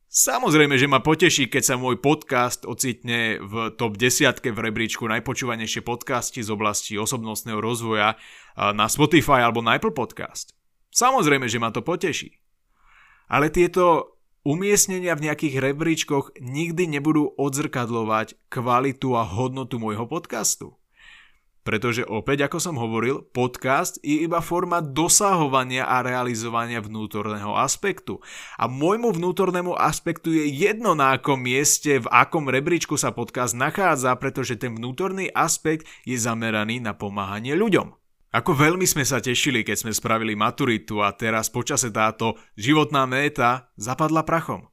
Samozrejme, 0.09 0.73
že 0.73 0.89
ma 0.89 1.05
poteší, 1.05 1.53
keď 1.53 1.63
sa 1.69 1.75
môj 1.77 2.01
podcast 2.01 2.65
ocitne 2.65 3.37
v 3.45 3.69
top 3.77 3.93
10 3.93 4.41
v 4.41 4.57
rebríčku 4.57 5.05
najpočúvanejšie 5.05 5.85
podcasty 5.85 6.41
z 6.41 6.49
oblasti 6.49 6.97
osobnostného 6.97 7.61
rozvoja 7.61 8.17
na 8.57 8.89
Spotify 8.89 9.45
alebo 9.45 9.61
na 9.61 9.77
Apple 9.77 9.93
Podcast. 9.93 10.57
Samozrejme, 10.89 11.45
že 11.45 11.61
ma 11.61 11.69
to 11.69 11.85
poteší. 11.85 12.41
Ale 13.29 13.53
tieto 13.53 14.17
umiestnenia 14.41 15.13
v 15.13 15.29
nejakých 15.29 15.61
rebríčkoch 15.61 16.41
nikdy 16.41 16.89
nebudú 16.89 17.29
odzrkadlovať 17.37 18.33
kvalitu 18.49 19.13
a 19.13 19.21
hodnotu 19.21 19.77
môjho 19.77 20.09
podcastu. 20.09 20.73
Pretože 21.69 22.01
opäť, 22.01 22.49
ako 22.49 22.57
som 22.57 22.81
hovoril, 22.81 23.21
podcast 23.29 24.01
je 24.01 24.25
iba 24.25 24.41
forma 24.41 24.81
dosahovania 24.81 25.85
a 25.85 26.01
realizovania 26.01 26.81
vnútorného 26.81 27.53
aspektu. 27.53 28.17
A 28.57 28.65
môjmu 28.65 29.13
vnútornému 29.13 29.77
aspektu 29.77 30.33
je 30.33 30.49
jedno 30.49 30.97
na 30.97 31.13
akom 31.13 31.37
mieste, 31.37 32.01
v 32.01 32.09
akom 32.09 32.49
rebríčku 32.49 32.97
sa 32.97 33.13
podcast 33.13 33.53
nachádza, 33.53 34.17
pretože 34.17 34.57
ten 34.57 34.73
vnútorný 34.73 35.29
aspekt 35.29 35.85
je 36.09 36.17
zameraný 36.17 36.81
na 36.81 36.97
pomáhanie 36.97 37.53
ľuďom. 37.53 37.93
Ako 38.33 38.57
veľmi 38.57 38.89
sme 38.89 39.05
sa 39.05 39.21
tešili, 39.21 39.61
keď 39.61 39.85
sme 39.85 39.93
spravili 39.93 40.33
maturitu 40.33 41.05
a 41.05 41.13
teraz 41.13 41.53
počase 41.53 41.93
táto 41.93 42.33
životná 42.57 43.05
méta 43.05 43.69
zapadla 43.77 44.25
prachom. 44.25 44.65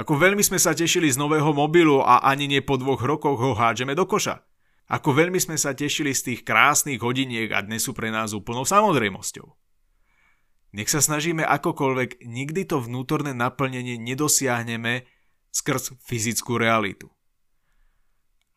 Ako 0.00 0.16
veľmi 0.16 0.40
sme 0.40 0.56
sa 0.56 0.72
tešili 0.72 1.12
z 1.12 1.20
nového 1.20 1.52
mobilu 1.52 2.00
a 2.00 2.24
ani 2.24 2.48
nie 2.48 2.64
po 2.64 2.80
dvoch 2.80 3.04
rokoch 3.04 3.36
ho 3.36 3.52
hádžeme 3.52 3.92
do 3.92 4.08
koša. 4.08 4.53
Ako 4.84 5.16
veľmi 5.16 5.40
sme 5.40 5.56
sa 5.56 5.72
tešili 5.72 6.12
z 6.12 6.32
tých 6.32 6.40
krásnych 6.44 7.00
hodiniek 7.00 7.48
a 7.56 7.64
dnes 7.64 7.88
sú 7.88 7.96
pre 7.96 8.12
nás 8.12 8.36
úplnou 8.36 8.68
samozrejmosťou. 8.68 9.48
Nech 10.74 10.90
sa 10.90 11.00
snažíme 11.00 11.40
akokoľvek, 11.40 12.26
nikdy 12.26 12.66
to 12.68 12.82
vnútorné 12.82 13.32
naplnenie 13.32 13.96
nedosiahneme 13.96 15.06
skrz 15.54 15.96
fyzickú 16.02 16.58
realitu. 16.58 17.08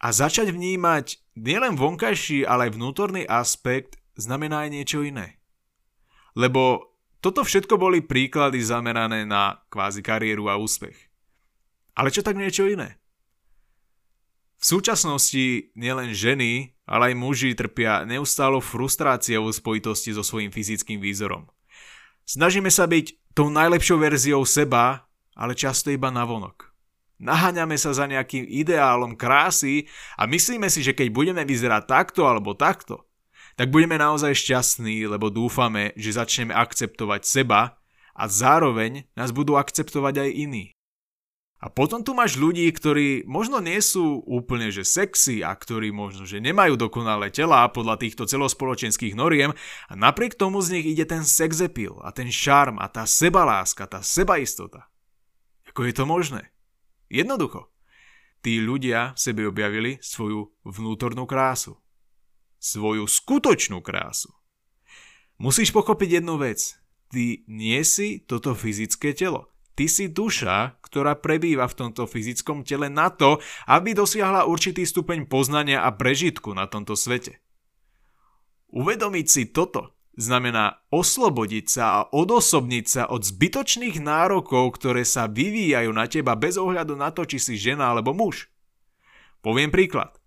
A 0.01 0.11
začať 0.11 0.49
vnímať 0.51 1.21
nielen 1.37 1.77
vonkajší, 1.77 2.43
ale 2.43 2.69
aj 2.69 2.75
vnútorný 2.75 3.23
aspekt 3.29 4.01
znamená 4.17 4.65
aj 4.65 4.69
niečo 4.73 4.99
iné. 5.05 5.37
Lebo 6.33 6.93
toto 7.21 7.41
všetko 7.41 7.81
boli 7.81 8.05
príklady 8.05 8.61
zamerané 8.61 9.25
na 9.25 9.61
kvázi 9.69 10.05
kariéru 10.05 10.49
a 10.49 10.57
úspech. 10.57 10.97
Ale 11.97 12.13
čo 12.13 12.21
tak 12.21 12.37
niečo 12.37 12.69
iné? 12.69 13.01
V 14.57 14.65
súčasnosti 14.65 15.69
nielen 15.77 16.17
ženy, 16.17 16.73
ale 16.89 17.13
aj 17.13 17.19
muži 17.19 17.53
trpia 17.53 18.01
neustálo 18.09 18.57
frustráciou 18.57 19.45
v 19.45 19.53
spojitosti 19.53 20.17
so 20.17 20.25
svojím 20.25 20.49
fyzickým 20.49 20.97
výzorom. 20.97 21.45
Snažíme 22.25 22.73
sa 22.73 22.89
byť 22.89 23.37
tou 23.37 23.53
najlepšou 23.53 24.01
verziou 24.01 24.41
seba, 24.49 25.05
ale 25.37 25.53
často 25.53 25.93
iba 25.93 26.09
navonok. 26.09 26.73
Naháňame 27.17 27.77
sa 27.77 27.93
za 27.93 28.05
nejakým 28.05 28.45
ideálom 28.45 29.17
krásy 29.17 29.89
a 30.17 30.29
myslíme 30.29 30.69
si, 30.69 30.85
že 30.85 30.93
keď 30.93 31.09
budeme 31.09 31.41
vyzerať 31.45 31.83
takto 31.89 32.29
alebo 32.29 32.53
takto, 32.53 33.09
tak 33.57 33.73
budeme 33.73 33.97
naozaj 33.97 34.37
šťastní, 34.37 35.09
lebo 35.09 35.33
dúfame, 35.33 35.97
že 35.97 36.13
začneme 36.13 36.53
akceptovať 36.53 37.25
seba 37.25 37.81
a 38.13 38.23
zároveň 38.29 39.09
nás 39.17 39.33
budú 39.33 39.57
akceptovať 39.57 40.29
aj 40.29 40.29
iní. 40.29 40.76
A 41.57 41.73
potom 41.73 42.05
tu 42.05 42.13
máš 42.13 42.37
ľudí, 42.37 42.69
ktorí 42.69 43.25
možno 43.25 43.57
nie 43.57 43.81
sú 43.81 44.21
úplne 44.29 44.69
že 44.69 44.85
sexy 44.85 45.41
a 45.41 45.57
ktorí 45.57 45.89
možno 45.89 46.29
že 46.29 46.37
nemajú 46.37 46.77
dokonalé 46.77 47.33
tela 47.33 47.65
podľa 47.73 47.97
týchto 47.97 48.29
celospoločenských 48.29 49.17
noriem 49.17 49.57
a 49.89 49.93
napriek 49.97 50.37
tomu 50.37 50.61
z 50.61 50.77
nich 50.77 50.85
ide 50.85 51.09
ten 51.09 51.25
sexepil 51.25 51.97
a 52.05 52.13
ten 52.13 52.29
šarm 52.29 52.77
a 52.77 52.85
tá 52.85 53.09
sebaláska, 53.09 53.89
tá 53.89 54.05
sebaistota. 54.05 54.85
Ako 55.73 55.89
je 55.89 55.93
to 55.97 56.05
možné? 56.05 56.53
Jednoducho. 57.09 57.73
Tí 58.45 58.61
ľudia 58.61 59.17
v 59.17 59.19
sebe 59.19 59.41
objavili 59.49 59.97
svoju 59.97 60.53
vnútornú 60.61 61.25
krásu. 61.25 61.81
Svoju 62.61 63.09
skutočnú 63.09 63.81
krásu. 63.81 64.29
Musíš 65.41 65.73
pochopiť 65.73 66.21
jednu 66.21 66.37
vec. 66.37 66.77
Ty 67.09 67.41
nie 67.49 67.81
si 67.81 68.21
toto 68.21 68.53
fyzické 68.53 69.17
telo. 69.17 69.56
Ty 69.77 69.85
si 69.85 70.09
duša, 70.09 70.81
ktorá 70.81 71.13
prebýva 71.13 71.69
v 71.69 71.77
tomto 71.85 72.09
fyzickom 72.09 72.65
tele 72.65 72.89
na 72.89 73.13
to, 73.13 73.37
aby 73.69 73.93
dosiahla 73.93 74.49
určitý 74.49 74.81
stupeň 74.81 75.29
poznania 75.29 75.85
a 75.85 75.93
prežitku 75.93 76.49
na 76.57 76.65
tomto 76.65 76.97
svete. 76.97 77.37
Uvedomiť 78.73 79.27
si 79.29 79.43
toto 79.53 79.93
znamená 80.17 80.81
oslobodiť 80.89 81.65
sa 81.69 81.85
a 81.93 81.99
odosobniť 82.09 82.85
sa 82.89 83.03
od 83.05 83.21
zbytočných 83.21 84.01
nárokov, 84.01 84.81
ktoré 84.81 85.05
sa 85.05 85.29
vyvíjajú 85.29 85.93
na 85.93 86.09
teba 86.09 86.33
bez 86.33 86.57
ohľadu 86.57 86.97
na 86.97 87.13
to, 87.13 87.29
či 87.29 87.37
si 87.37 87.53
žena 87.53 87.93
alebo 87.93 88.17
muž. 88.17 88.49
Poviem 89.45 89.69
príklad. 89.69 90.17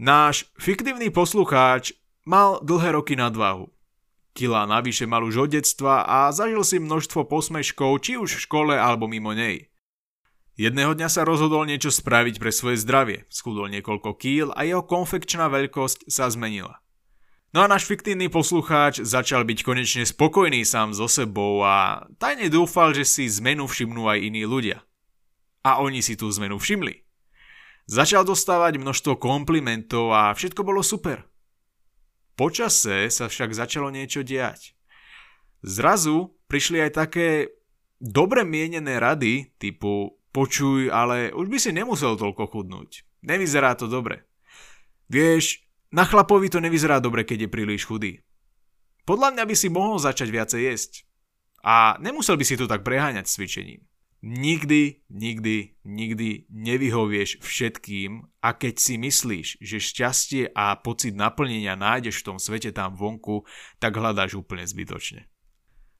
Náš 0.00 0.48
fiktívny 0.56 1.12
poslucháč 1.12 1.92
mal 2.24 2.64
dlhé 2.64 2.96
roky 2.96 3.12
nadváhu 3.12 3.75
kilá 4.36 4.68
navyše 4.68 5.08
mal 5.08 5.24
už 5.24 5.48
od 5.48 5.56
detstva 5.56 6.04
a 6.04 6.28
zažil 6.28 6.60
si 6.60 6.76
množstvo 6.76 7.24
posmeškov, 7.24 8.04
či 8.04 8.20
už 8.20 8.36
v 8.36 8.44
škole 8.44 8.74
alebo 8.76 9.08
mimo 9.08 9.32
nej. 9.32 9.72
Jedného 10.60 10.92
dňa 10.96 11.08
sa 11.08 11.24
rozhodol 11.24 11.64
niečo 11.64 11.88
spraviť 11.88 12.36
pre 12.36 12.52
svoje 12.52 12.80
zdravie, 12.80 13.24
schudol 13.32 13.72
niekoľko 13.72 14.10
kíl 14.16 14.52
a 14.52 14.64
jeho 14.64 14.84
konfekčná 14.84 15.48
veľkosť 15.48 16.08
sa 16.12 16.28
zmenila. 16.28 16.80
No 17.56 17.64
a 17.64 17.70
náš 17.72 17.88
fiktívny 17.88 18.28
poslucháč 18.28 19.00
začal 19.00 19.44
byť 19.48 19.64
konečne 19.64 20.04
spokojný 20.04 20.64
sám 20.64 20.92
so 20.92 21.08
sebou 21.08 21.64
a 21.64 22.04
tajne 22.20 22.52
dúfal, 22.52 22.92
že 22.92 23.08
si 23.08 23.28
zmenu 23.28 23.64
všimnú 23.64 24.08
aj 24.12 24.18
iní 24.20 24.44
ľudia. 24.44 24.84
A 25.64 25.80
oni 25.80 26.04
si 26.04 26.20
tú 26.20 26.28
zmenu 26.28 26.60
všimli. 26.60 27.04
Začal 27.86 28.26
dostávať 28.26 28.82
množstvo 28.82 29.16
komplimentov 29.16 30.10
a 30.10 30.34
všetko 30.34 30.64
bolo 30.66 30.82
super. 30.82 31.24
Počase 32.36 33.08
sa 33.08 33.32
však 33.32 33.56
začalo 33.56 33.88
niečo 33.88 34.20
diať. 34.20 34.76
Zrazu 35.64 36.36
prišli 36.46 36.84
aj 36.84 36.90
také 36.92 37.28
dobre 37.96 38.44
mienené 38.44 39.00
rady 39.00 39.56
typu 39.56 40.20
počuj, 40.36 40.92
ale 40.92 41.32
už 41.32 41.48
by 41.48 41.56
si 41.56 41.72
nemusel 41.72 42.20
toľko 42.20 42.44
chudnúť. 42.52 43.08
Nevyzerá 43.24 43.72
to 43.72 43.88
dobre. 43.88 44.28
Vieš, 45.08 45.64
na 45.96 46.04
chlapovi 46.04 46.52
to 46.52 46.60
nevyzerá 46.60 47.00
dobre, 47.00 47.24
keď 47.24 47.48
je 47.48 47.52
príliš 47.52 47.88
chudý. 47.88 48.20
Podľa 49.08 49.32
mňa 49.32 49.44
by 49.48 49.54
si 49.56 49.72
mohol 49.72 49.96
začať 49.96 50.28
viacej 50.28 50.60
jesť. 50.60 50.92
A 51.64 51.96
nemusel 52.04 52.36
by 52.36 52.44
si 52.44 52.60
to 52.60 52.68
tak 52.68 52.84
preháňať 52.84 53.24
s 53.24 53.34
cvičením. 53.40 53.80
Nikdy, 54.24 55.06
nikdy, 55.12 55.76
nikdy 55.84 56.48
nevyhovieš 56.48 57.44
všetkým 57.44 58.24
a 58.40 58.48
keď 58.56 58.74
si 58.80 58.94
myslíš, 58.96 59.48
že 59.60 59.76
šťastie 59.76 60.42
a 60.56 60.74
pocit 60.80 61.12
naplnenia 61.12 61.76
nájdeš 61.76 62.24
v 62.24 62.26
tom 62.32 62.38
svete 62.40 62.72
tam 62.72 62.96
vonku, 62.96 63.44
tak 63.76 63.94
hľadáš 63.94 64.40
úplne 64.40 64.64
zbytočne. 64.64 65.28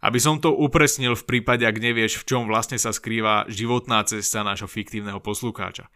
Aby 0.00 0.18
som 0.20 0.40
to 0.40 0.52
upresnil 0.52 1.16
v 1.16 1.28
prípade, 1.28 1.64
ak 1.64 1.76
nevieš, 1.76 2.20
v 2.20 2.26
čom 2.28 2.42
vlastne 2.48 2.80
sa 2.80 2.92
skrýva 2.92 3.48
životná 3.48 4.04
cesta 4.08 4.44
nášho 4.44 4.68
fiktívneho 4.68 5.20
poslucháča. 5.20 5.88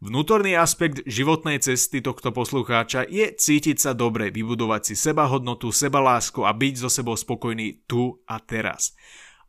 Vnútorný 0.00 0.56
aspekt 0.56 1.04
životnej 1.04 1.60
cesty 1.60 2.00
tohto 2.00 2.32
poslucháča 2.32 3.04
je 3.04 3.36
cítiť 3.36 3.76
sa 3.76 3.92
dobre, 3.92 4.32
vybudovať 4.32 4.82
si 4.88 4.94
seba 4.96 5.28
hodnotu, 5.28 5.68
seba 5.76 6.00
lásku 6.00 6.40
a 6.40 6.56
byť 6.56 6.74
so 6.80 6.88
sebou 6.88 7.12
spokojný 7.20 7.84
tu 7.84 8.16
a 8.24 8.40
teraz. 8.40 8.96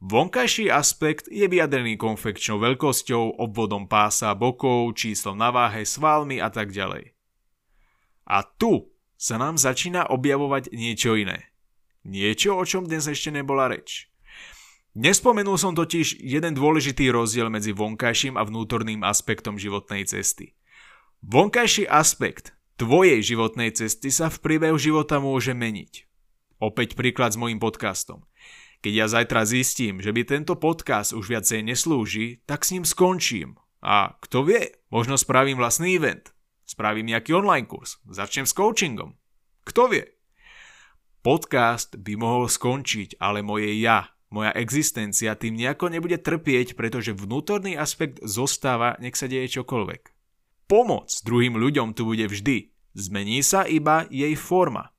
Vonkajší 0.01 0.73
aspekt 0.73 1.29
je 1.29 1.45
vyjadrený 1.45 1.93
konfekčnou 1.93 2.57
veľkosťou, 2.57 3.37
obvodom 3.37 3.85
pása, 3.85 4.33
bokov, 4.33 4.97
číslom 4.97 5.37
na 5.37 5.53
váhe, 5.53 5.85
svalmi 5.85 6.41
a 6.41 6.49
tak 6.49 6.73
ďalej. 6.73 7.13
A 8.25 8.41
tu 8.41 8.89
sa 9.13 9.37
nám 9.37 9.61
začína 9.61 10.09
objavovať 10.09 10.73
niečo 10.73 11.13
iné. 11.13 11.53
Niečo, 12.01 12.57
o 12.57 12.65
čom 12.65 12.89
dnes 12.89 13.05
ešte 13.05 13.29
nebola 13.29 13.69
reč. 13.69 14.09
Nespomenul 14.97 15.61
som 15.61 15.77
totiž 15.77 16.17
jeden 16.17 16.57
dôležitý 16.57 17.13
rozdiel 17.13 17.53
medzi 17.53 17.69
vonkajším 17.69 18.41
a 18.41 18.43
vnútorným 18.43 19.05
aspektom 19.05 19.61
životnej 19.61 20.09
cesty. 20.09 20.57
Vonkajší 21.21 21.85
aspekt 21.85 22.57
tvojej 22.81 23.21
životnej 23.21 23.69
cesty 23.69 24.09
sa 24.09 24.33
v 24.33 24.41
priebehu 24.41 24.81
života 24.81 25.21
môže 25.21 25.53
meniť. 25.53 26.09
Opäť 26.57 26.97
príklad 26.97 27.37
s 27.37 27.37
mojim 27.37 27.61
podcastom. 27.61 28.25
Keď 28.81 28.93
ja 28.97 29.05
zajtra 29.05 29.45
zistím, 29.45 30.01
že 30.01 30.09
by 30.09 30.25
tento 30.25 30.57
podcast 30.57 31.13
už 31.13 31.29
viacej 31.29 31.61
neslúži, 31.61 32.41
tak 32.49 32.65
s 32.65 32.73
ním 32.73 32.81
skončím. 32.81 33.53
A 33.85 34.17
kto 34.25 34.41
vie, 34.41 34.73
možno 34.89 35.21
spravím 35.21 35.61
vlastný 35.61 36.01
event. 36.01 36.33
Spravím 36.65 37.13
nejaký 37.13 37.37
online 37.37 37.69
kurz. 37.69 38.01
Začnem 38.09 38.49
s 38.49 38.57
coachingom. 38.57 39.13
Kto 39.69 39.85
vie? 39.85 40.05
Podcast 41.21 41.93
by 41.93 42.17
mohol 42.17 42.49
skončiť, 42.49 43.21
ale 43.21 43.45
moje 43.45 43.69
ja 43.77 44.09
moja 44.31 44.55
existencia 44.55 45.35
tým 45.35 45.59
nejako 45.59 45.91
nebude 45.91 46.17
trpieť, 46.17 46.73
pretože 46.73 47.13
vnútorný 47.13 47.75
aspekt 47.75 48.23
zostáva, 48.23 48.95
nech 48.97 49.19
sa 49.19 49.27
deje 49.27 49.61
čokoľvek. 49.61 50.01
Pomoc 50.71 51.11
druhým 51.27 51.59
ľuďom 51.59 51.91
tu 51.91 52.07
bude 52.07 52.25
vždy, 52.31 52.71
zmení 52.95 53.43
sa 53.43 53.67
iba 53.67 54.07
jej 54.07 54.33
forma. 54.39 54.95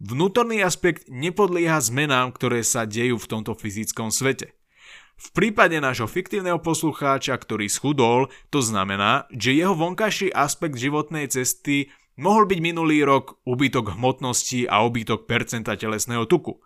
Vnútorný 0.00 0.64
aspekt 0.64 1.12
nepodlieha 1.12 1.76
zmenám, 1.78 2.32
ktoré 2.32 2.64
sa 2.64 2.88
dejú 2.88 3.20
v 3.20 3.28
tomto 3.28 3.52
fyzickom 3.52 4.08
svete. 4.08 4.56
V 5.20 5.28
prípade 5.36 5.76
nášho 5.76 6.08
fiktívneho 6.08 6.56
poslucháča, 6.56 7.36
ktorý 7.36 7.68
schudol, 7.68 8.32
to 8.48 8.64
znamená, 8.64 9.28
že 9.28 9.52
jeho 9.52 9.76
vonkajší 9.76 10.32
aspekt 10.32 10.80
životnej 10.80 11.28
cesty 11.28 11.92
mohol 12.16 12.48
byť 12.48 12.58
minulý 12.64 13.04
rok 13.04 13.36
úbytok 13.44 14.00
hmotnosti 14.00 14.64
a 14.64 14.80
úbytok 14.88 15.28
percenta 15.28 15.76
telesného 15.76 16.24
tuku– 16.24 16.56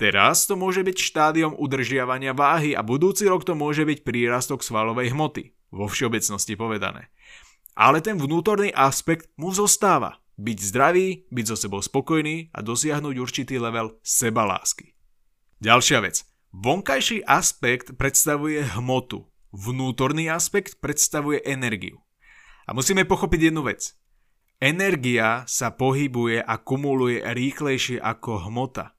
Teraz 0.00 0.48
to 0.48 0.56
môže 0.56 0.80
byť 0.80 0.96
štádiom 0.96 1.52
udržiavania 1.60 2.32
váhy 2.32 2.72
a 2.72 2.80
budúci 2.80 3.28
rok 3.28 3.44
to 3.44 3.52
môže 3.52 3.84
byť 3.84 4.00
prírastok 4.00 4.64
svalovej 4.64 5.12
hmoty, 5.12 5.52
vo 5.68 5.92
všeobecnosti 5.92 6.56
povedané. 6.56 7.12
Ale 7.76 8.00
ten 8.00 8.16
vnútorný 8.16 8.72
aspekt 8.72 9.28
mu 9.36 9.52
zostáva. 9.52 10.16
Byť 10.40 10.58
zdravý, 10.72 11.28
byť 11.28 11.44
so 11.52 11.56
sebou 11.60 11.84
spokojný 11.84 12.48
a 12.56 12.64
dosiahnuť 12.64 13.14
určitý 13.20 13.60
level 13.60 14.00
sebalásky. 14.00 14.96
Ďalšia 15.60 16.00
vec. 16.00 16.24
Vonkajší 16.56 17.28
aspekt 17.28 18.00
predstavuje 18.00 18.64
hmotu. 18.64 19.28
Vnútorný 19.52 20.32
aspekt 20.32 20.80
predstavuje 20.80 21.44
energiu. 21.44 22.00
A 22.64 22.72
musíme 22.72 23.04
pochopiť 23.04 23.52
jednu 23.52 23.68
vec. 23.68 23.92
Energia 24.64 25.44
sa 25.44 25.76
pohybuje 25.76 26.40
a 26.40 26.56
kumuluje 26.56 27.20
rýchlejšie 27.20 28.00
ako 28.00 28.48
hmota. 28.48 28.96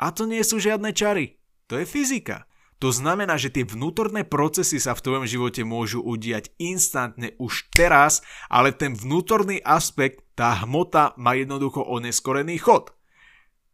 A 0.00 0.08
to 0.08 0.24
nie 0.24 0.40
sú 0.40 0.56
žiadne 0.56 0.96
čary. 0.96 1.36
To 1.68 1.76
je 1.76 1.84
fyzika. 1.84 2.48
To 2.82 2.90
znamená, 2.90 3.38
že 3.38 3.54
tie 3.54 3.62
vnútorné 3.62 4.26
procesy 4.26 4.82
sa 4.82 4.98
v 4.98 5.06
tvojom 5.06 5.26
živote 5.30 5.62
môžu 5.62 6.02
udiať 6.02 6.50
instantne 6.58 7.38
už 7.38 7.70
teraz, 7.70 8.26
ale 8.50 8.74
ten 8.74 8.98
vnútorný 8.98 9.62
aspekt, 9.62 10.26
tá 10.32 10.64
hmota 10.64 11.12
má 11.20 11.36
jednoducho 11.36 11.84
oneskorený 11.84 12.60
chod. 12.60 12.92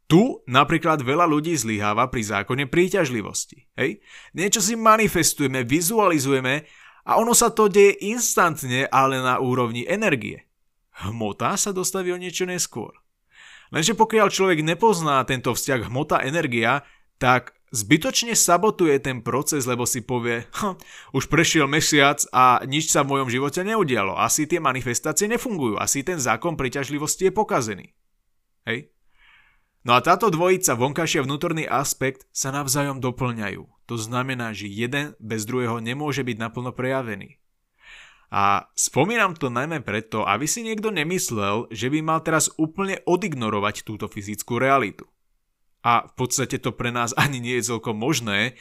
Tu 0.09 0.41
napríklad 0.49 1.05
veľa 1.05 1.29
ľudí 1.29 1.53
zlyháva 1.53 2.09
pri 2.09 2.25
zákone 2.25 2.65
príťažlivosti. 2.65 3.69
Hej? 3.77 4.01
Niečo 4.33 4.65
si 4.65 4.73
manifestujeme, 4.73 5.69
vizualizujeme 5.69 6.65
a 7.05 7.21
ono 7.21 7.37
sa 7.37 7.53
to 7.53 7.69
deje 7.69 8.09
instantne, 8.09 8.89
ale 8.89 9.21
na 9.21 9.37
úrovni 9.37 9.85
energie. 9.85 10.49
Hmota 11.05 11.55
sa 11.61 11.77
dostaví 11.77 12.11
o 12.11 12.19
niečo 12.19 12.49
neskôr. 12.49 12.97
Lenže 13.69 13.93
pokiaľ 13.93 14.33
človek 14.33 14.65
nepozná 14.65 15.21
tento 15.29 15.53
vzťah 15.53 15.93
hmota-energia, 15.93 16.89
tak 17.21 17.58
zbytočne 17.75 18.33
sabotuje 18.33 18.97
ten 19.01 19.21
proces, 19.21 19.69
lebo 19.69 19.85
si 19.85 20.01
povie, 20.05 20.49
hm, 20.59 20.77
už 21.17 21.29
prešiel 21.29 21.69
mesiac 21.69 22.23
a 22.33 22.65
nič 22.65 22.93
sa 22.93 23.05
v 23.05 23.17
mojom 23.17 23.29
živote 23.29 23.61
neudialo. 23.65 24.17
Asi 24.17 24.49
tie 24.49 24.61
manifestácie 24.61 25.29
nefungujú, 25.29 25.77
asi 25.77 26.05
ten 26.05 26.17
zákon 26.17 26.57
priťažlivosti 26.57 27.29
je 27.29 27.33
pokazený. 27.33 27.87
Hej? 28.69 28.93
No 29.87 29.97
a 29.97 30.05
táto 30.05 30.29
dvojica, 30.29 30.77
vonkajší 30.77 31.23
a 31.23 31.27
vnútorný 31.27 31.65
aspekt, 31.65 32.29
sa 32.35 32.53
navzájom 32.53 33.01
doplňajú. 33.01 33.65
To 33.89 33.97
znamená, 33.97 34.53
že 34.53 34.69
jeden 34.69 35.17
bez 35.17 35.49
druhého 35.49 35.81
nemôže 35.81 36.21
byť 36.21 36.37
naplno 36.37 36.77
prejavený. 36.77 37.41
A 38.29 38.69
spomínam 38.77 39.33
to 39.33 39.49
najmä 39.49 39.81
preto, 39.81 40.29
aby 40.29 40.45
si 40.45 40.61
niekto 40.61 40.93
nemyslel, 40.93 41.73
že 41.73 41.89
by 41.89 42.05
mal 42.05 42.21
teraz 42.21 42.53
úplne 42.61 43.01
odignorovať 43.09 43.89
túto 43.89 44.05
fyzickú 44.05 44.61
realitu. 44.61 45.09
A 45.83 46.07
v 46.09 46.13
podstate 46.19 46.59
to 46.59 46.75
pre 46.75 46.91
nás 46.91 47.15
ani 47.23 47.43
nie 47.43 47.59
je 47.59 47.75
celkom 47.75 47.99
možné, 47.99 48.59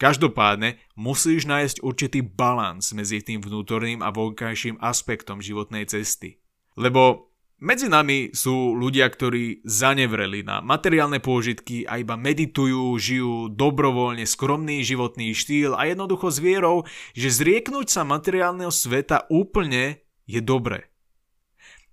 Každopádne 0.00 0.80
musíš 0.96 1.44
nájsť 1.44 1.84
určitý 1.84 2.24
balans 2.24 2.96
medzi 2.96 3.20
tým 3.20 3.44
vnútorným 3.44 4.00
a 4.00 4.08
vonkajším 4.08 4.80
aspektom 4.80 5.44
životnej 5.44 5.84
cesty. 5.84 6.40
Lebo 6.80 7.28
medzi 7.60 7.92
nami 7.92 8.32
sú 8.32 8.72
ľudia, 8.72 9.04
ktorí 9.04 9.60
zanevreli 9.68 10.40
na 10.40 10.64
materiálne 10.64 11.20
pôžitky 11.20 11.84
a 11.84 12.00
iba 12.00 12.16
meditujú, 12.16 12.96
žijú 12.96 13.52
dobrovoľne 13.52 14.24
skromný 14.24 14.80
životný 14.80 15.36
štýl 15.36 15.76
a 15.76 15.84
jednoducho 15.84 16.32
s 16.32 16.40
vierou, 16.40 16.88
že 17.12 17.28
zrieknúť 17.28 17.92
sa 17.92 18.00
materiálneho 18.00 18.72
sveta 18.72 19.28
úplne 19.28 20.00
je 20.24 20.40
dobre. 20.40 20.88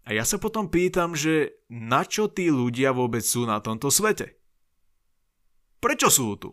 A 0.08 0.16
ja 0.16 0.24
sa 0.24 0.40
potom 0.40 0.72
pýtam, 0.72 1.12
že 1.12 1.60
na 1.68 2.08
čo 2.08 2.32
tí 2.32 2.48
ľudia 2.48 2.96
vôbec 2.96 3.28
sú 3.28 3.44
na 3.44 3.60
tomto 3.60 3.92
svete? 3.92 4.37
Prečo 5.78 6.10
sú 6.10 6.34
tu? 6.42 6.50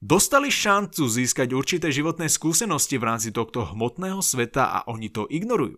Dostali 0.00 0.48
šancu 0.48 1.04
získať 1.04 1.52
určité 1.52 1.92
životné 1.92 2.32
skúsenosti 2.32 2.96
v 2.96 3.04
rámci 3.04 3.36
tohto 3.36 3.68
hmotného 3.76 4.24
sveta 4.24 4.72
a 4.72 4.78
oni 4.88 5.12
to 5.12 5.28
ignorujú. 5.28 5.76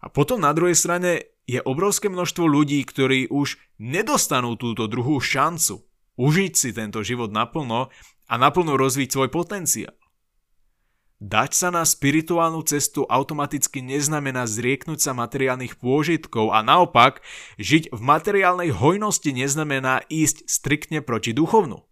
A 0.00 0.08
potom 0.08 0.40
na 0.40 0.56
druhej 0.56 0.72
strane 0.72 1.28
je 1.44 1.60
obrovské 1.60 2.08
množstvo 2.08 2.48
ľudí, 2.48 2.80
ktorí 2.88 3.28
už 3.28 3.60
nedostanú 3.76 4.56
túto 4.56 4.88
druhú 4.88 5.20
šancu 5.20 5.84
užiť 6.16 6.52
si 6.56 6.70
tento 6.72 7.04
život 7.04 7.28
naplno 7.28 7.92
a 8.24 8.34
naplno 8.40 8.80
rozvíť 8.80 9.12
svoj 9.12 9.28
potenciál. 9.28 9.97
Dať 11.18 11.50
sa 11.50 11.74
na 11.74 11.82
spirituálnu 11.82 12.62
cestu 12.62 13.02
automaticky 13.02 13.82
neznamená 13.82 14.46
zrieknúť 14.46 15.02
sa 15.02 15.12
materiálnych 15.18 15.74
pôžitkov 15.82 16.54
a 16.54 16.62
naopak, 16.62 17.26
žiť 17.58 17.90
v 17.90 17.98
materiálnej 17.98 18.70
hojnosti 18.70 19.26
neznamená 19.34 20.06
ísť 20.06 20.46
striktne 20.46 21.02
proti 21.02 21.34
duchovnu. 21.34 21.82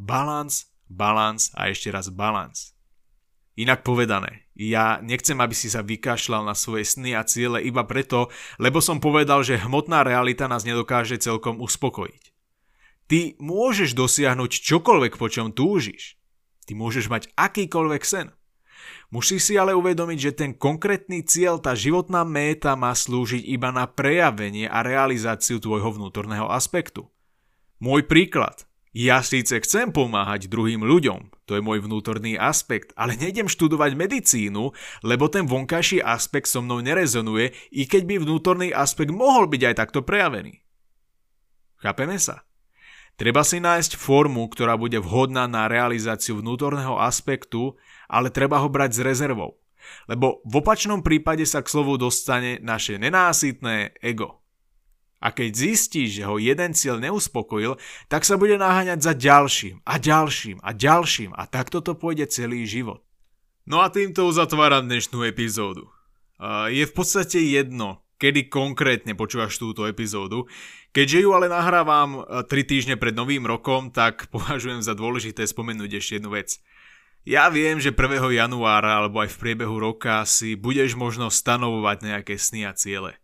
Balans, 0.00 0.72
balans 0.88 1.52
a 1.52 1.68
ešte 1.68 1.92
raz 1.92 2.08
balans. 2.08 2.72
Inak 3.52 3.84
povedané, 3.84 4.48
ja 4.56 4.96
nechcem, 5.04 5.36
aby 5.44 5.52
si 5.52 5.68
sa 5.68 5.84
vykašľal 5.84 6.48
na 6.48 6.56
svoje 6.56 6.88
sny 6.88 7.20
a 7.20 7.22
ciele 7.28 7.60
iba 7.62 7.84
preto, 7.84 8.32
lebo 8.56 8.80
som 8.80 8.96
povedal, 8.96 9.44
že 9.44 9.60
hmotná 9.60 10.08
realita 10.08 10.48
nás 10.48 10.64
nedokáže 10.64 11.20
celkom 11.20 11.60
uspokojiť. 11.60 12.32
Ty 13.12 13.36
môžeš 13.36 13.92
dosiahnuť 13.92 14.50
čokoľvek, 14.56 15.20
po 15.20 15.28
čom 15.28 15.52
túžiš. 15.52 16.16
Ty 16.64 16.72
môžeš 16.80 17.12
mať 17.12 17.28
akýkoľvek 17.36 18.02
sen. 18.08 18.32
Musíš 19.12 19.50
si 19.50 19.54
ale 19.54 19.76
uvedomiť, 19.76 20.18
že 20.18 20.32
ten 20.34 20.50
konkrétny 20.56 21.22
cieľ, 21.22 21.62
tá 21.62 21.76
životná 21.76 22.26
méta 22.26 22.74
má 22.74 22.90
slúžiť 22.90 23.46
iba 23.46 23.70
na 23.70 23.86
prejavenie 23.86 24.66
a 24.66 24.82
realizáciu 24.82 25.62
tvojho 25.62 25.94
vnútorného 25.94 26.50
aspektu. 26.50 27.06
Môj 27.78 28.06
príklad. 28.06 28.66
Ja 28.94 29.26
síce 29.26 29.58
chcem 29.58 29.90
pomáhať 29.90 30.46
druhým 30.46 30.86
ľuďom, 30.86 31.34
to 31.50 31.58
je 31.58 31.66
môj 31.66 31.82
vnútorný 31.82 32.38
aspekt, 32.38 32.94
ale 32.94 33.18
nejdem 33.18 33.50
študovať 33.50 33.98
medicínu, 33.98 34.70
lebo 35.02 35.26
ten 35.26 35.50
vonkajší 35.50 35.98
aspekt 35.98 36.46
so 36.46 36.62
mnou 36.62 36.78
nerezonuje, 36.78 37.50
i 37.74 37.90
keď 37.90 38.02
by 38.06 38.14
vnútorný 38.22 38.70
aspekt 38.70 39.10
mohol 39.10 39.50
byť 39.50 39.62
aj 39.66 39.74
takto 39.74 40.06
prejavený. 40.06 40.62
Chápeme 41.82 42.22
sa? 42.22 42.46
Treba 43.14 43.46
si 43.46 43.58
nájsť 43.58 43.94
formu, 43.94 44.46
ktorá 44.50 44.74
bude 44.74 44.98
vhodná 44.98 45.46
na 45.46 45.70
realizáciu 45.70 46.38
vnútorného 46.42 46.98
aspektu, 46.98 47.78
ale 48.14 48.30
treba 48.30 48.62
ho 48.62 48.70
brať 48.70 48.94
s 48.94 49.00
rezervou. 49.02 49.58
Lebo 50.06 50.38
v 50.46 50.62
opačnom 50.62 51.02
prípade 51.02 51.42
sa 51.42 51.60
k 51.60 51.68
slovu 51.68 51.98
dostane 51.98 52.62
naše 52.62 52.96
nenásytné 52.96 53.98
ego. 54.00 54.40
A 55.24 55.32
keď 55.32 55.56
zistíš, 55.56 56.20
že 56.20 56.28
ho 56.28 56.36
jeden 56.36 56.76
cieľ 56.76 57.00
neuspokojil, 57.00 57.80
tak 58.12 58.28
sa 58.28 58.36
bude 58.36 58.60
naháňať 58.60 59.00
za 59.00 59.12
ďalším 59.16 59.80
a 59.82 59.94
ďalším 59.96 60.60
a 60.60 60.70
ďalším 60.76 61.30
a 61.32 61.42
takto 61.48 61.80
to 61.80 61.96
pôjde 61.96 62.28
celý 62.30 62.68
život. 62.68 63.00
No 63.64 63.80
a 63.80 63.88
týmto 63.88 64.28
uzatváram 64.28 64.84
dnešnú 64.84 65.24
epizódu. 65.24 65.88
Je 66.68 66.84
v 66.84 66.92
podstate 66.92 67.40
jedno, 67.40 68.04
kedy 68.20 68.52
konkrétne 68.52 69.16
počúvaš 69.16 69.56
túto 69.56 69.88
epizódu. 69.88 70.44
Keďže 70.92 71.24
ju 71.24 71.30
ale 71.32 71.48
nahrávam 71.48 72.20
3 72.28 72.44
týždne 72.46 73.00
pred 73.00 73.16
novým 73.16 73.48
rokom, 73.48 73.88
tak 73.88 74.26
považujem 74.34 74.84
za 74.84 74.92
dôležité 74.92 75.48
spomenúť 75.48 76.04
ešte 76.04 76.20
jednu 76.20 76.36
vec. 76.36 76.60
Ja 77.24 77.48
viem, 77.48 77.80
že 77.80 77.88
1. 77.88 78.20
januára 78.36 79.00
alebo 79.00 79.24
aj 79.24 79.32
v 79.32 79.40
priebehu 79.40 79.80
roka 79.80 80.28
si 80.28 80.60
budeš 80.60 80.92
možno 80.92 81.32
stanovovať 81.32 82.04
nejaké 82.04 82.36
sny 82.36 82.68
a 82.68 82.76
ciele. 82.76 83.16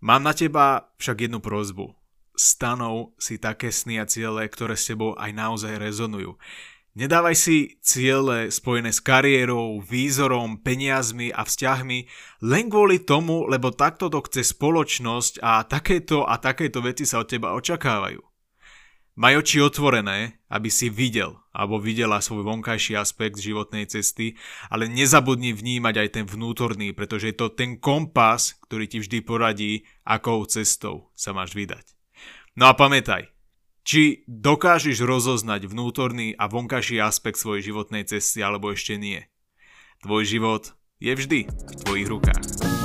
Mám 0.00 0.24
na 0.24 0.32
teba 0.32 0.88
však 0.96 1.28
jednu 1.28 1.44
prozbu. 1.44 1.92
Stanov 2.32 3.12
si 3.20 3.36
také 3.36 3.68
sny 3.68 4.00
a 4.00 4.08
ciele, 4.08 4.48
ktoré 4.48 4.72
s 4.72 4.88
tebou 4.88 5.12
aj 5.20 5.36
naozaj 5.36 5.76
rezonujú. 5.76 6.40
Nedávaj 6.96 7.36
si 7.36 7.76
ciele 7.84 8.48
spojené 8.48 8.88
s 8.88 9.04
kariérou, 9.04 9.84
výzorom, 9.84 10.64
peniazmi 10.64 11.28
a 11.28 11.44
vzťahmi 11.44 12.08
len 12.40 12.72
kvôli 12.72 13.04
tomu, 13.04 13.44
lebo 13.52 13.68
takto 13.68 14.08
to 14.08 14.24
chce 14.24 14.56
spoločnosť 14.56 15.44
a 15.44 15.60
takéto 15.68 16.24
a 16.24 16.40
takéto 16.40 16.80
veci 16.80 17.04
sa 17.04 17.20
od 17.20 17.28
teba 17.28 17.52
očakávajú. 17.52 18.35
Maj 19.16 19.32
oči 19.40 19.64
otvorené, 19.64 20.44
aby 20.52 20.68
si 20.68 20.92
videl 20.92 21.40
alebo 21.56 21.80
videla 21.80 22.20
svoj 22.20 22.44
vonkajší 22.44 23.00
aspekt 23.00 23.40
životnej 23.40 23.88
cesty, 23.88 24.36
ale 24.68 24.92
nezabudni 24.92 25.56
vnímať 25.56 25.94
aj 25.96 26.08
ten 26.12 26.24
vnútorný, 26.28 26.92
pretože 26.92 27.32
je 27.32 27.36
to 27.40 27.48
ten 27.48 27.80
kompas, 27.80 28.60
ktorý 28.68 28.84
ti 28.84 29.00
vždy 29.00 29.24
poradí, 29.24 29.88
akou 30.04 30.44
cestou 30.44 31.08
sa 31.16 31.32
máš 31.32 31.56
vydať. 31.56 31.96
No 32.60 32.68
a 32.68 32.76
pamätaj, 32.76 33.32
či 33.88 34.20
dokážeš 34.28 35.00
rozoznať 35.00 35.64
vnútorný 35.64 36.36
a 36.36 36.44
vonkajší 36.44 37.00
aspekt 37.00 37.40
svojej 37.40 37.72
životnej 37.72 38.04
cesty 38.04 38.44
alebo 38.44 38.68
ešte 38.68 39.00
nie. 39.00 39.24
Tvoj 40.04 40.28
život 40.28 40.76
je 41.00 41.16
vždy 41.16 41.48
v 41.48 41.72
tvojich 41.88 42.08
rukách. 42.12 42.75